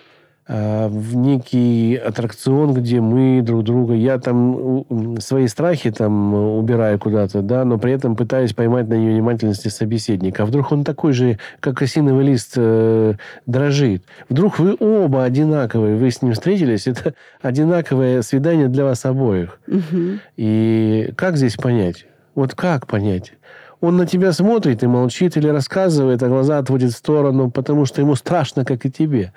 в 0.49 1.15
некий 1.15 1.97
аттракцион, 1.97 2.73
где 2.73 3.01
мы 3.01 3.43
друг 3.43 3.65
друга... 3.65 3.95
Я 3.95 4.19
там 4.19 4.85
свои 5.21 5.47
страхи 5.47 5.91
там 5.91 6.35
э, 6.35 6.39
убираю 6.59 6.99
куда-то, 6.99 7.43
да, 7.43 7.65
но 7.67 7.79
при 7.79 7.93
этом 7.93 8.17
пытаюсь 8.17 8.55
поймать 8.55 8.89
на 8.89 8.95
невнимательности 8.95 9.69
собеседника. 9.69 10.45
А 10.45 10.47
вдруг 10.47 10.73
он 10.73 10.85
такой 10.85 11.13
же, 11.13 11.39
как 11.61 11.83
осиновый 11.83 12.25
лист, 12.25 12.55
э, 12.57 13.15
дрожит? 13.45 14.05
Вдруг 14.31 14.59
вы 14.59 14.75
оба 14.81 15.25
одинаковые, 15.25 15.97
вы 15.97 16.11
с 16.11 16.23
ним 16.23 16.33
встретились, 16.33 16.87
это 16.87 17.13
одинаковое 17.43 18.23
свидание 18.23 18.69
для 18.69 18.85
вас 18.85 19.05
обоих. 19.05 19.61
Мгм. 19.67 20.21
И 20.39 21.13
как 21.15 21.37
здесь 21.37 21.57
понять? 21.57 22.07
Вот 22.35 22.55
как 22.55 22.87
понять? 22.87 23.35
Он 23.81 23.97
на 23.97 24.07
тебя 24.07 24.33
смотрит 24.33 24.83
и 24.83 24.87
молчит 24.87 25.37
или 25.37 25.49
рассказывает, 25.49 26.23
а 26.23 26.29
глаза 26.29 26.59
отводит 26.59 26.93
в 26.93 26.97
сторону, 26.97 27.51
потому 27.51 27.85
что 27.85 28.01
ему 28.01 28.15
страшно, 28.17 28.65
как 28.65 28.87
и 28.87 28.91
тебе. 28.91 29.33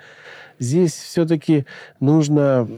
Здесь 0.58 0.92
все-таки 0.92 1.66
нужно, 2.00 2.68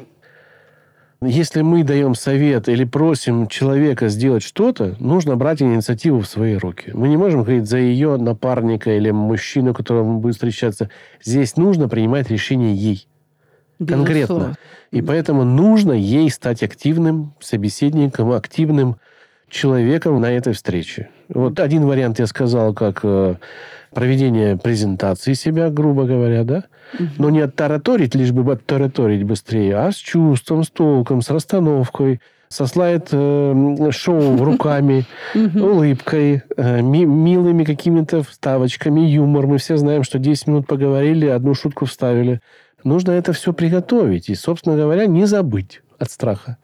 если 1.21 1.63
мы 1.63 1.85
даем 1.85 2.15
совет 2.15 2.69
или 2.69 2.85
просим 2.85 3.49
человека 3.49 4.09
сделать 4.09 4.43
что-то, 4.43 4.97
нужно 4.99 5.37
брать 5.37 5.63
инициативу 5.63 6.21
в 6.21 6.27
свои 6.27 6.57
руки. 6.57 6.91
Мы 6.95 7.09
не 7.09 7.17
можем 7.17 7.43
говорить 7.43 7.69
за 7.69 7.79
ее 7.79 8.17
напарника 8.17 8.91
или 8.91 9.11
мужчину, 9.11 9.75
которому 9.75 10.21
будет 10.21 10.35
встречаться. 10.35 10.91
Здесь 11.23 11.57
нужно 11.57 11.89
принимать 11.89 12.31
решение 12.31 12.75
ей 12.75 13.07
конкретно. 13.79 14.15
Безусловно. 14.15 14.55
И 14.91 15.03
поэтому 15.03 15.45
нужно 15.45 15.93
ей 15.93 16.31
стать 16.31 16.63
активным 16.63 17.35
собеседником, 17.41 18.33
активным 18.33 18.97
человеком 19.49 20.21
на 20.21 20.33
этой 20.33 20.53
встрече. 20.53 21.09
Вот 21.29 21.61
один 21.61 21.87
вариант 21.87 22.19
я 22.19 22.27
сказал, 22.27 22.75
как 22.75 23.01
э, 23.03 23.37
проведение 23.95 24.57
презентации 24.57 25.33
себя, 25.35 25.71
грубо 25.71 26.05
говоря, 26.05 26.45
да? 26.45 26.65
Но 27.19 27.31
не 27.31 27.41
оттараторить, 27.41 28.15
лишь 28.15 28.33
бы 28.33 28.53
оттараторить 28.53 29.25
быстрее, 29.25 29.77
а 29.77 29.91
с 29.93 29.97
чувством, 29.97 30.65
с 30.65 30.71
толком, 30.71 31.23
с 31.23 31.31
расстановкой, 31.31 32.21
сослает 32.49 33.09
э, 33.11 33.91
шоу 33.91 34.45
руками, 34.45 35.05
улыбкой, 35.35 36.43
э, 36.57 36.83
ми- 36.83 37.05
милыми 37.07 37.65
какими-то 37.65 38.23
вставочками, 38.23 39.01
юмор. 39.01 39.47
Мы 39.47 39.59
все 39.59 39.77
знаем, 39.77 40.05
что 40.05 40.19
10 40.19 40.47
минут 40.49 40.67
поговорили, 40.67 41.27
одну 41.27 41.55
шутку 41.55 41.87
вставили. 41.87 42.41
Нужно 42.85 43.13
это 43.13 43.33
все 43.33 43.53
приготовить 43.53 44.29
и, 44.29 44.35
собственно 44.35 44.77
говоря, 44.77 45.07
не 45.07 45.25
забыть 45.27 45.83
от 45.99 46.11
страха. 46.11 46.59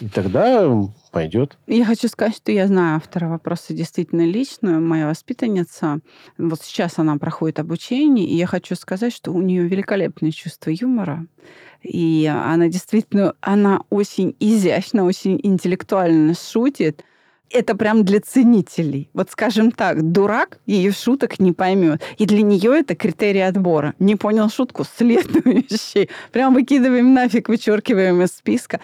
И 0.00 0.08
тогда 0.08 0.70
пойдет. 1.10 1.58
Я 1.66 1.84
хочу 1.84 2.08
сказать, 2.08 2.36
что 2.36 2.52
я 2.52 2.66
знаю 2.66 2.96
автора 2.96 3.28
вопроса 3.28 3.72
действительно 3.74 4.24
лично. 4.24 4.78
Моя 4.80 5.08
воспитанница, 5.08 6.00
вот 6.36 6.60
сейчас 6.62 6.98
она 6.98 7.16
проходит 7.16 7.58
обучение, 7.58 8.26
и 8.26 8.36
я 8.36 8.46
хочу 8.46 8.74
сказать, 8.76 9.12
что 9.12 9.32
у 9.32 9.42
нее 9.42 9.66
великолепное 9.66 10.30
чувство 10.30 10.70
юмора. 10.70 11.26
И 11.82 12.30
она 12.32 12.68
действительно, 12.68 13.34
она 13.40 13.82
очень 13.90 14.36
изящно, 14.40 15.04
очень 15.04 15.40
интеллектуально 15.42 16.34
шутит. 16.34 17.04
Это 17.50 17.74
прям 17.74 18.04
для 18.04 18.20
ценителей. 18.20 19.08
Вот 19.14 19.30
скажем 19.30 19.72
так, 19.72 20.12
дурак 20.12 20.58
ее 20.66 20.92
шуток 20.92 21.38
не 21.38 21.52
поймет. 21.52 22.02
И 22.18 22.26
для 22.26 22.42
нее 22.42 22.78
это 22.78 22.94
критерий 22.94 23.40
отбора. 23.40 23.94
Не 23.98 24.16
понял 24.16 24.50
шутку, 24.50 24.84
следующий. 24.84 26.10
Прям 26.30 26.52
выкидываем 26.52 27.14
нафиг, 27.14 27.48
вычеркиваем 27.48 28.20
из 28.22 28.30
списка. 28.30 28.80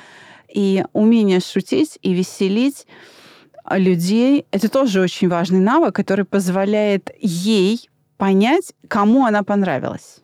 И 0.55 0.85
умение 0.93 1.41
шутить 1.41 1.99
и 2.01 2.15
веселить 2.15 2.87
людей– 3.71 4.47
это 4.53 4.71
тоже 4.71 5.01
очень 5.01 5.29
важный 5.29 5.59
навык, 5.59 5.95
который 5.95 6.25
позволяет 6.25 7.11
ей 7.21 7.91
понять, 8.17 8.73
кому 8.89 9.27
она 9.27 9.43
понравилась. 9.43 10.21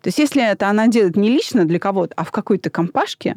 То 0.00 0.08
есть 0.08 0.18
если 0.18 0.42
это 0.42 0.68
она 0.68 0.88
делает 0.88 1.16
не 1.16 1.28
лично 1.28 1.66
для 1.66 1.78
кого-то, 1.78 2.14
а 2.16 2.24
в 2.24 2.30
какой-то 2.30 2.70
компашке, 2.70 3.36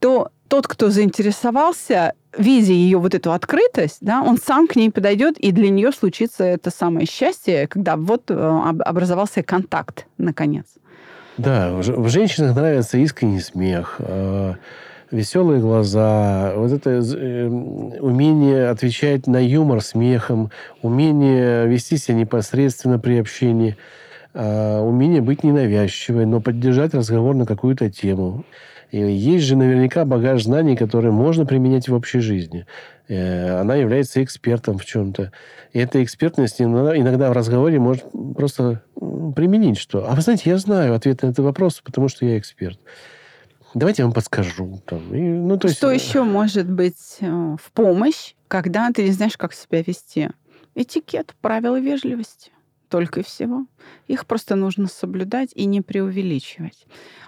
то 0.00 0.30
тот, 0.48 0.66
кто 0.66 0.90
заинтересовался, 0.90 2.14
видя 2.36 2.72
ее 2.72 2.98
вот 2.98 3.14
эту 3.14 3.32
открытость, 3.32 3.98
да, 4.00 4.22
он 4.22 4.38
сам 4.38 4.66
к 4.66 4.76
ней 4.76 4.90
подойдет, 4.90 5.38
и 5.38 5.52
для 5.52 5.70
нее 5.70 5.92
случится 5.92 6.44
это 6.44 6.70
самое 6.70 7.06
счастье, 7.06 7.68
когда 7.68 7.96
вот 7.96 8.30
э, 8.30 8.34
образовался 8.84 9.42
контакт, 9.42 10.06
наконец. 10.16 10.66
Да, 11.36 11.72
в 11.72 12.08
женщинах 12.08 12.56
нравится 12.56 12.98
искренний 12.98 13.40
смех, 13.40 13.96
э, 13.98 14.54
веселые 15.10 15.60
глаза, 15.60 16.52
вот 16.56 16.72
это 16.72 16.90
э, 16.90 17.46
умение 17.46 18.68
отвечать 18.68 19.26
на 19.26 19.38
юмор 19.38 19.80
смехом, 19.80 20.50
умение 20.82 21.66
вести 21.66 21.96
себя 21.96 22.16
непосредственно 22.16 22.98
при 22.98 23.18
общении, 23.18 23.76
э, 24.34 24.78
умение 24.80 25.20
быть 25.20 25.44
ненавязчивой, 25.44 26.26
но 26.26 26.40
поддержать 26.40 26.94
разговор 26.94 27.34
на 27.34 27.46
какую-то 27.46 27.90
тему. 27.90 28.44
И 28.90 28.98
есть 28.98 29.44
же 29.44 29.56
наверняка 29.56 30.06
багаж 30.06 30.44
знаний, 30.44 30.74
которые 30.74 31.12
можно 31.12 31.44
применять 31.44 31.88
в 31.88 31.94
общей 31.94 32.20
жизни. 32.20 32.66
Э, 33.08 33.60
она 33.60 33.76
является 33.76 34.22
экспертом 34.22 34.78
в 34.78 34.84
чем-то. 34.84 35.32
И 35.72 35.78
эта 35.78 36.02
экспертность 36.02 36.60
иногда 36.60 37.30
в 37.30 37.32
разговоре 37.32 37.78
может 37.78 38.04
просто 38.36 38.82
применить, 39.36 39.78
что... 39.78 40.10
А 40.10 40.14
вы 40.14 40.22
знаете, 40.22 40.50
я 40.50 40.58
знаю 40.58 40.94
ответ 40.94 41.22
на 41.22 41.28
этот 41.28 41.44
вопрос, 41.44 41.82
потому 41.84 42.08
что 42.08 42.24
я 42.24 42.38
эксперт 42.38 42.78
давайте 43.74 44.02
я 44.02 44.06
вам 44.06 44.14
подскажу. 44.14 44.80
Там. 44.86 45.14
И, 45.14 45.20
ну, 45.20 45.58
то 45.58 45.68
есть... 45.68 45.78
Что 45.78 45.90
еще 45.90 46.22
может 46.22 46.70
быть 46.70 47.18
э, 47.20 47.26
в 47.62 47.72
помощь, 47.72 48.34
когда 48.48 48.90
ты 48.90 49.04
не 49.04 49.12
знаешь, 49.12 49.36
как 49.36 49.52
себя 49.52 49.82
вести? 49.82 50.30
Этикет, 50.74 51.34
правила 51.40 51.78
вежливости. 51.78 52.52
Только 52.88 53.20
и 53.20 53.22
всего. 53.22 53.66
Их 54.06 54.26
просто 54.26 54.56
нужно 54.56 54.86
соблюдать 54.86 55.50
и 55.54 55.66
не 55.66 55.82
преувеличивать. 55.82 56.86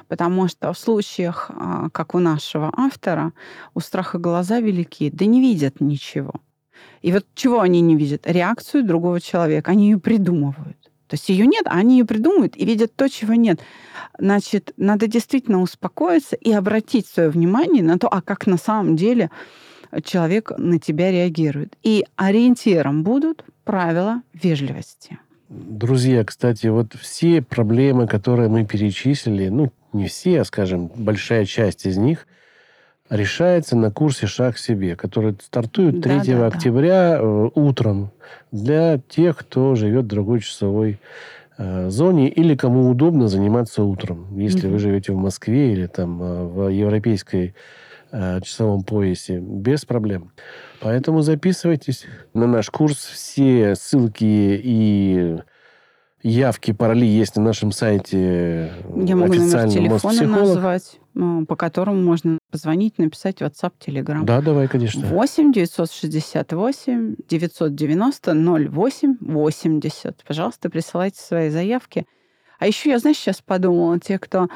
Потому 0.09 0.49
что 0.49 0.73
в 0.73 0.79
случаях, 0.79 1.51
а, 1.51 1.91
как 1.91 2.15
у 2.15 2.19
нашего 2.19 2.73
автора, 2.77 3.33
у 3.75 3.81
страха 3.81 4.19
глаза 4.19 4.61
велики, 4.61 5.11
да 5.11 5.27
не 5.27 5.41
видят 5.41 5.81
ничего. 5.81 6.33
И 7.03 7.13
вот 7.13 7.27
чего 7.35 7.61
они 7.61 7.81
не 7.81 7.97
видят? 7.97 8.27
Реакцию 8.27 8.85
другого 8.85 9.21
человека. 9.21 9.71
Они 9.71 9.91
ее 9.91 9.99
придумывают. 9.99 10.80
То 11.11 11.15
есть 11.15 11.29
ее 11.29 11.45
нет, 11.45 11.67
а 11.67 11.73
они 11.73 11.99
ее 11.99 12.05
придумают 12.05 12.57
и 12.57 12.65
видят 12.65 12.95
то, 12.95 13.09
чего 13.09 13.35
нет. 13.35 13.61
Значит, 14.17 14.73
надо 14.77 15.09
действительно 15.09 15.61
успокоиться 15.61 16.37
и 16.37 16.53
обратить 16.53 17.09
свое 17.09 17.31
внимание 17.31 17.83
на 17.83 17.99
то, 17.99 18.07
а 18.07 18.23
как 18.23 18.47
на 18.47 18.57
самом 18.57 18.95
деле 18.95 19.29
человек 20.05 20.53
на 20.57 20.79
тебя 20.79 21.11
реагирует. 21.11 21.77
И 21.83 22.07
ориентиром 22.15 23.03
будут 23.03 23.45
правила 23.65 24.23
вежливости. 24.33 25.19
Друзья, 25.49 26.23
кстати, 26.25 26.69
вот 26.69 26.95
все 26.95 27.43
проблемы, 27.43 28.07
которые 28.07 28.49
мы 28.49 28.65
перечислили, 28.65 29.49
ну, 29.49 29.73
не 29.93 30.07
все, 30.07 30.43
а, 30.43 30.45
скажем, 30.45 30.93
большая 30.95 31.45
часть 31.45 31.87
из 31.87 31.97
них– 31.97 32.29
решается 33.11 33.77
на 33.77 33.91
курсе 33.91 34.27
«Шаг 34.27 34.55
к 34.55 34.59
себе», 34.59 34.97
который 34.97 35.37
стартует 35.43 36.01
3 36.01 36.13
да, 36.19 36.25
да, 36.25 36.47
октября 36.47 37.19
да. 37.19 37.23
утром 37.25 38.13
для 38.53 38.99
тех, 39.09 39.37
кто 39.37 39.75
живет 39.75 40.05
в 40.05 40.09
другой 40.09 40.41
часовой 40.41 41.01
э, 41.59 41.91
зоне 41.91 42.29
или 42.29 42.55
кому 42.55 42.89
удобно 42.89 43.29
заниматься 43.29 43.83
утром. 43.83 44.39
Если 44.39 44.67
угу. 44.67 44.75
вы 44.75 44.79
живете 44.79 45.13
в 45.13 45.17
Москве 45.17 45.73
или 45.73 45.87
там 45.87 46.23
э, 46.23 46.45
в 46.45 46.69
европейской 46.69 47.55
э, 48.13 48.41
часовом 48.43 48.85
поясе, 48.85 49.41
без 49.41 49.85
проблем. 49.85 50.31
Поэтому 50.81 51.23
записывайтесь 51.23 52.07
на 52.33 52.47
наш 52.47 52.71
курс. 52.71 52.97
Все 52.97 53.75
ссылки 53.75 54.25
и 54.25 55.37
явки, 56.23 56.73
пароли 56.73 57.07
есть 57.07 57.37
на 57.37 57.43
нашем 57.43 57.73
сайте 57.73 58.73
Я 58.97 59.17
могу 59.17 59.35
номер 59.35 59.69
телефона 59.69 60.23
назвать, 60.27 61.01
ну, 61.15 61.47
по 61.47 61.57
которому 61.57 62.01
можно 62.01 62.39
позвонить, 62.51 62.99
написать 62.99 63.41
WhatsApp, 63.41 63.73
Telegram. 63.85 64.25
Да, 64.25 64.41
давай, 64.41 64.69
конечно. 64.69 65.07
8 65.07 65.53
968 65.53 67.17
990 67.29 68.71
08 68.71 69.17
80. 69.21 70.25
Пожалуйста, 70.27 70.71
присылайте 70.71 71.21
свои 71.21 71.51
заявки. 71.51 72.07
А 72.59 72.67
еще 72.67 72.91
я, 72.91 72.99
знаешь, 72.99 73.17
сейчас 73.17 73.41
подумала, 73.41 73.99
те, 73.99 74.19
кто 74.19 74.49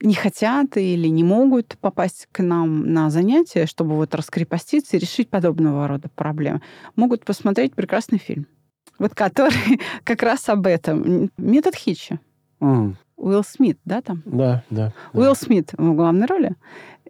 не 0.00 0.14
хотят 0.14 0.76
или 0.76 1.08
не 1.08 1.22
могут 1.22 1.76
попасть 1.80 2.26
к 2.32 2.42
нам 2.42 2.92
на 2.92 3.10
занятия, 3.10 3.66
чтобы 3.66 3.94
вот 3.94 4.14
раскрепоститься 4.14 4.96
и 4.96 5.00
решить 5.00 5.28
подобного 5.28 5.86
рода 5.86 6.08
проблемы, 6.08 6.62
могут 6.96 7.24
посмотреть 7.24 7.74
прекрасный 7.74 8.18
фильм 8.18 8.46
вот 8.98 9.14
который 9.14 9.80
как 10.04 10.22
раз 10.22 10.48
об 10.48 10.66
этом. 10.66 11.30
Метод 11.36 11.74
Хитча. 11.74 12.18
Mm. 12.60 12.94
Уилл 13.16 13.44
Смит, 13.44 13.78
да, 13.84 14.02
там? 14.02 14.22
Да, 14.24 14.64
да. 14.70 14.92
Уилл 15.12 15.34
да. 15.34 15.34
Смит 15.34 15.72
в 15.76 15.94
главной 15.94 16.26
роли. 16.26 16.56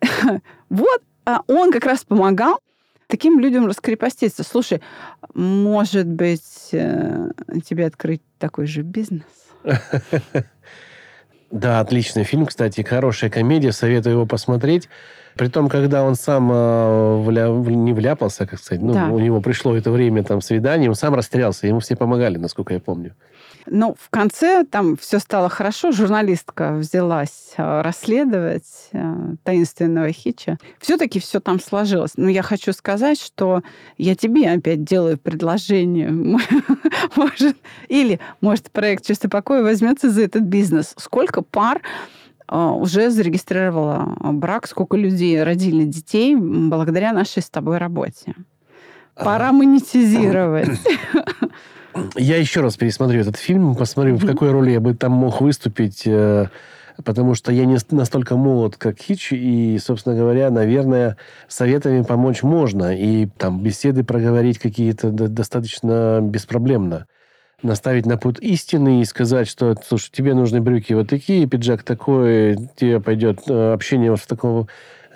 вот 0.68 1.03
а 1.25 1.42
он 1.47 1.71
как 1.71 1.85
раз 1.85 2.05
помогал 2.05 2.61
таким 3.07 3.38
людям 3.38 3.66
раскрепоститься. 3.66 4.42
Слушай, 4.42 4.83
может 5.35 6.07
быть, 6.07 6.71
э, 6.73 7.31
тебе 7.64 7.87
открыть 7.87 8.23
такой 8.38 8.66
же 8.66 8.83
бизнес? 8.83 9.23
Да, 11.53 11.81
отличный 11.81 12.25
фильм, 12.25 12.47
кстати, 12.47 12.81
хорошая 12.81 13.29
комедия, 13.29 13.73
советую 13.73 14.15
его 14.15 14.27
посмотреть. 14.27 14.88
Притом, 15.37 15.69
когда 15.69 16.03
он 16.03 16.15
сам 16.15 16.51
э, 16.51 17.23
вля... 17.23 17.49
не 17.49 17.93
вляпался, 17.93 18.47
как 18.47 18.59
сказать, 18.59 18.83
ну, 18.83 18.95
да. 18.95 19.09
у 19.09 19.19
него 19.19 19.41
пришло 19.43 19.77
это 19.77 19.91
время 19.91 20.25
там 20.25 20.41
свидания, 20.41 20.88
он 20.88 20.95
сам 20.95 21.15
растерялся, 21.15 21.67
ему 21.67 21.81
все 21.81 21.95
помогали, 21.95 22.38
насколько 22.38 22.73
я 22.73 22.81
помню. 22.81 23.15
Ну, 23.66 23.94
в 23.98 24.11
конце 24.11 24.64
там 24.64 24.96
все 24.96 25.18
стало 25.18 25.48
хорошо. 25.48 25.92
Журналистка 25.92 26.75
взялась 26.75 27.55
э, 27.57 27.81
расследовать 27.83 28.88
э, 28.92 29.14
таинственного 29.44 30.11
Хича. 30.12 30.59
Все-таки 30.79 31.20
все 31.20 31.40
там 31.40 31.61
сложилось. 31.61 32.12
Но 32.16 32.29
я 32.29 32.42
хочу 32.42 32.72
сказать, 32.72 33.20
что 33.20 33.62
я 33.98 34.14
тебе 34.14 34.51
опять 34.51 34.85
делаю 34.85 35.18
предложение. 35.18 36.11
Может, 37.16 37.57
или, 37.88 38.20
может, 38.40 38.70
проект 38.70 39.07
«Чувство 39.07 39.29
покоя» 39.29 39.62
возьмется 39.62 40.11
за 40.11 40.22
этот 40.22 40.42
бизнес. 40.42 40.94
Сколько 40.96 41.42
пар 41.42 41.83
а, 42.46 42.72
уже 42.72 43.11
зарегистрировала 43.11 44.16
брак, 44.20 44.66
сколько 44.66 44.96
людей 44.96 45.42
родили 45.42 45.85
детей 45.85 46.35
благодаря 46.37 47.12
нашей 47.12 47.42
с 47.42 47.51
тобой 47.51 47.79
работе. 47.79 48.35
Пора 49.14 49.53
монетизировать. 49.53 50.68
Я 52.16 52.37
еще 52.37 52.61
раз 52.61 52.76
пересмотрю 52.76 53.20
этот 53.20 53.37
фильм, 53.37 53.74
посмотрю, 53.74 54.16
в 54.16 54.26
какой 54.26 54.50
роли 54.50 54.70
я 54.70 54.81
бы 54.81 54.94
там 54.94 55.12
мог 55.12 55.40
выступить, 55.40 56.07
э, 56.07 56.46
потому 57.05 57.35
что 57.35 57.52
я 57.52 57.64
не 57.64 57.76
настолько 57.90 58.37
молод, 58.37 58.76
как 58.76 58.98
Хич, 58.98 59.33
и, 59.33 59.78
собственно 59.78 60.16
говоря, 60.16 60.50
наверное, 60.50 61.16
советами 61.48 62.02
помочь 62.02 62.42
можно, 62.42 62.96
и 62.96 63.26
там 63.26 63.62
беседы 63.62 64.05
проговорить 64.05 64.59
какие-то 64.59 65.11
достаточно 65.11 66.20
беспроблемно. 66.22 67.07
Наставить 67.62 68.07
на 68.07 68.16
путь 68.16 68.38
истины 68.40 69.02
и 69.02 69.05
сказать, 69.05 69.46
что, 69.46 69.76
слушай, 69.87 70.11
тебе 70.11 70.35
нужны 70.35 70.61
брюки 70.61 70.94
вот 70.94 71.09
такие, 71.09 71.46
пиджак 71.46 71.85
такой, 71.85 72.57
тебе 72.76 73.00
пойдет 73.00 73.42
э, 73.48 73.72
общение 73.72 74.11
вот 74.11 74.20
в 74.20 74.26
таком 74.26 74.66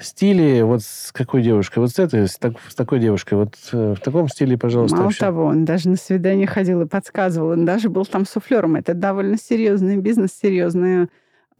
стиле, 0.01 0.65
вот 0.65 0.83
с 0.83 1.13
какой 1.13 1.43
девушкой? 1.43 1.81
Вот 1.81 1.91
с 1.91 1.99
этой, 1.99 2.29
с, 2.29 2.37
так, 2.37 2.55
с 2.69 2.75
такой 2.75 3.01
девушкой, 3.01 3.35
вот 3.35 3.55
э, 3.73 3.95
в 3.95 4.01
таком 4.01 4.29
стиле, 4.29 4.59
пожалуйста. 4.59 4.97
Мало 4.97 5.07
вообще. 5.07 5.21
того, 5.21 5.45
он 5.47 5.65
даже 5.65 5.89
на 5.89 5.97
свидание 5.97 6.47
ходил 6.47 6.83
и 6.83 6.87
подсказывал, 6.87 7.51
он 7.51 7.65
даже 7.65 7.89
был 7.89 8.05
там 8.05 8.27
суфлером. 8.27 8.77
Это 8.77 8.95
довольно 8.95 9.39
серьезный 9.39 9.97
бизнес, 9.97 10.31
серьезное 10.33 11.09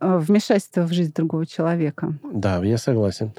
э, 0.01 0.19
вмешательство 0.19 0.83
в 0.83 0.93
жизнь 0.93 1.13
другого 1.15 1.47
человека. 1.47 2.15
Да, 2.33 2.63
я 2.65 2.79
согласен. 2.79 3.33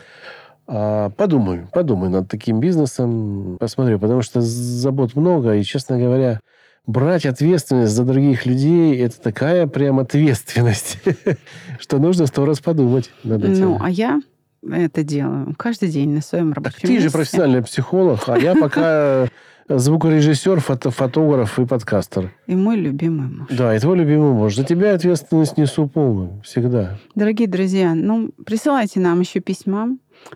А, 0.68 1.10
подумаю, 1.12 1.70
подумаю 1.72 2.12
над 2.12 2.28
таким 2.28 2.60
бизнесом, 2.60 3.58
посмотрю, 3.60 4.00
потому 4.00 4.22
что 4.22 4.42
забот 4.42 5.16
много, 5.16 5.56
и, 5.56 5.64
честно 5.64 5.98
говоря, 5.98 6.42
брать 6.86 7.26
ответственность 7.26 7.94
за 7.94 8.04
других 8.04 8.46
людей– 8.46 8.98
это 9.00 9.22
такая 9.22 9.68
прям 9.68 10.00
ответственность, 10.00 11.00
что 11.80 12.00
нужно 12.00 12.26
сто 12.26 12.46
раз 12.46 12.60
подумать 12.60 13.12
над 13.24 13.44
этим. 13.46 13.62
Ну, 13.62 13.78
а 13.82 13.90
я 13.90 14.22
это 14.70 15.04
делаю 15.04 15.54
каждый 15.58 15.90
день 15.90 16.14
на 16.14 16.22
своем 16.22 16.54
рабочем 16.54 16.74
Так 16.74 16.82
ты 16.82 16.88
же 16.88 16.94
месте. 16.94 17.10
профессиональный 17.12 17.64
психолог, 17.64 18.28
а 18.28 18.38
я 18.38 18.56
пока 18.56 19.28
звукорежиссер, 19.70 20.60
фото 20.60 20.92
фотограф 20.92 21.60
и 21.60 21.66
подкастер. 21.66 22.34
И 22.48 22.56
мой 22.56 22.78
любимый 22.78 23.28
муж. 23.28 23.48
Да, 23.52 23.76
и 23.76 23.80
твой 23.80 23.98
любимый 23.98 24.34
муж. 24.34 24.56
За 24.56 24.64
тебя 24.64 24.94
ответственность 24.94 25.58
несу 25.58 25.88
полную. 25.88 26.42
Всегда. 26.44 26.98
Дорогие 27.16 27.48
друзья, 27.48 27.94
ну, 27.94 28.32
присылайте 28.46 29.00
нам 29.00 29.20
еще 29.20 29.40
письма. 29.40 29.90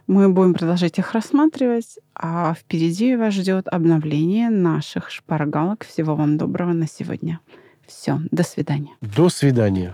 Мы 0.08 0.30
будем 0.30 0.54
продолжать 0.54 1.00
их 1.00 1.14
рассматривать. 1.14 1.98
А 2.14 2.54
впереди 2.54 3.16
вас 3.16 3.34
ждет 3.34 3.68
обновление 3.68 4.50
наших 4.50 5.10
шпаргалок. 5.10 5.86
Всего 5.86 6.16
вам 6.16 6.38
доброго 6.38 6.74
на 6.74 6.88
сегодня. 6.88 7.40
Все, 7.88 8.20
до 8.32 8.44
свидания. 8.44 8.92
До 9.02 9.30
свидания. 9.30 9.94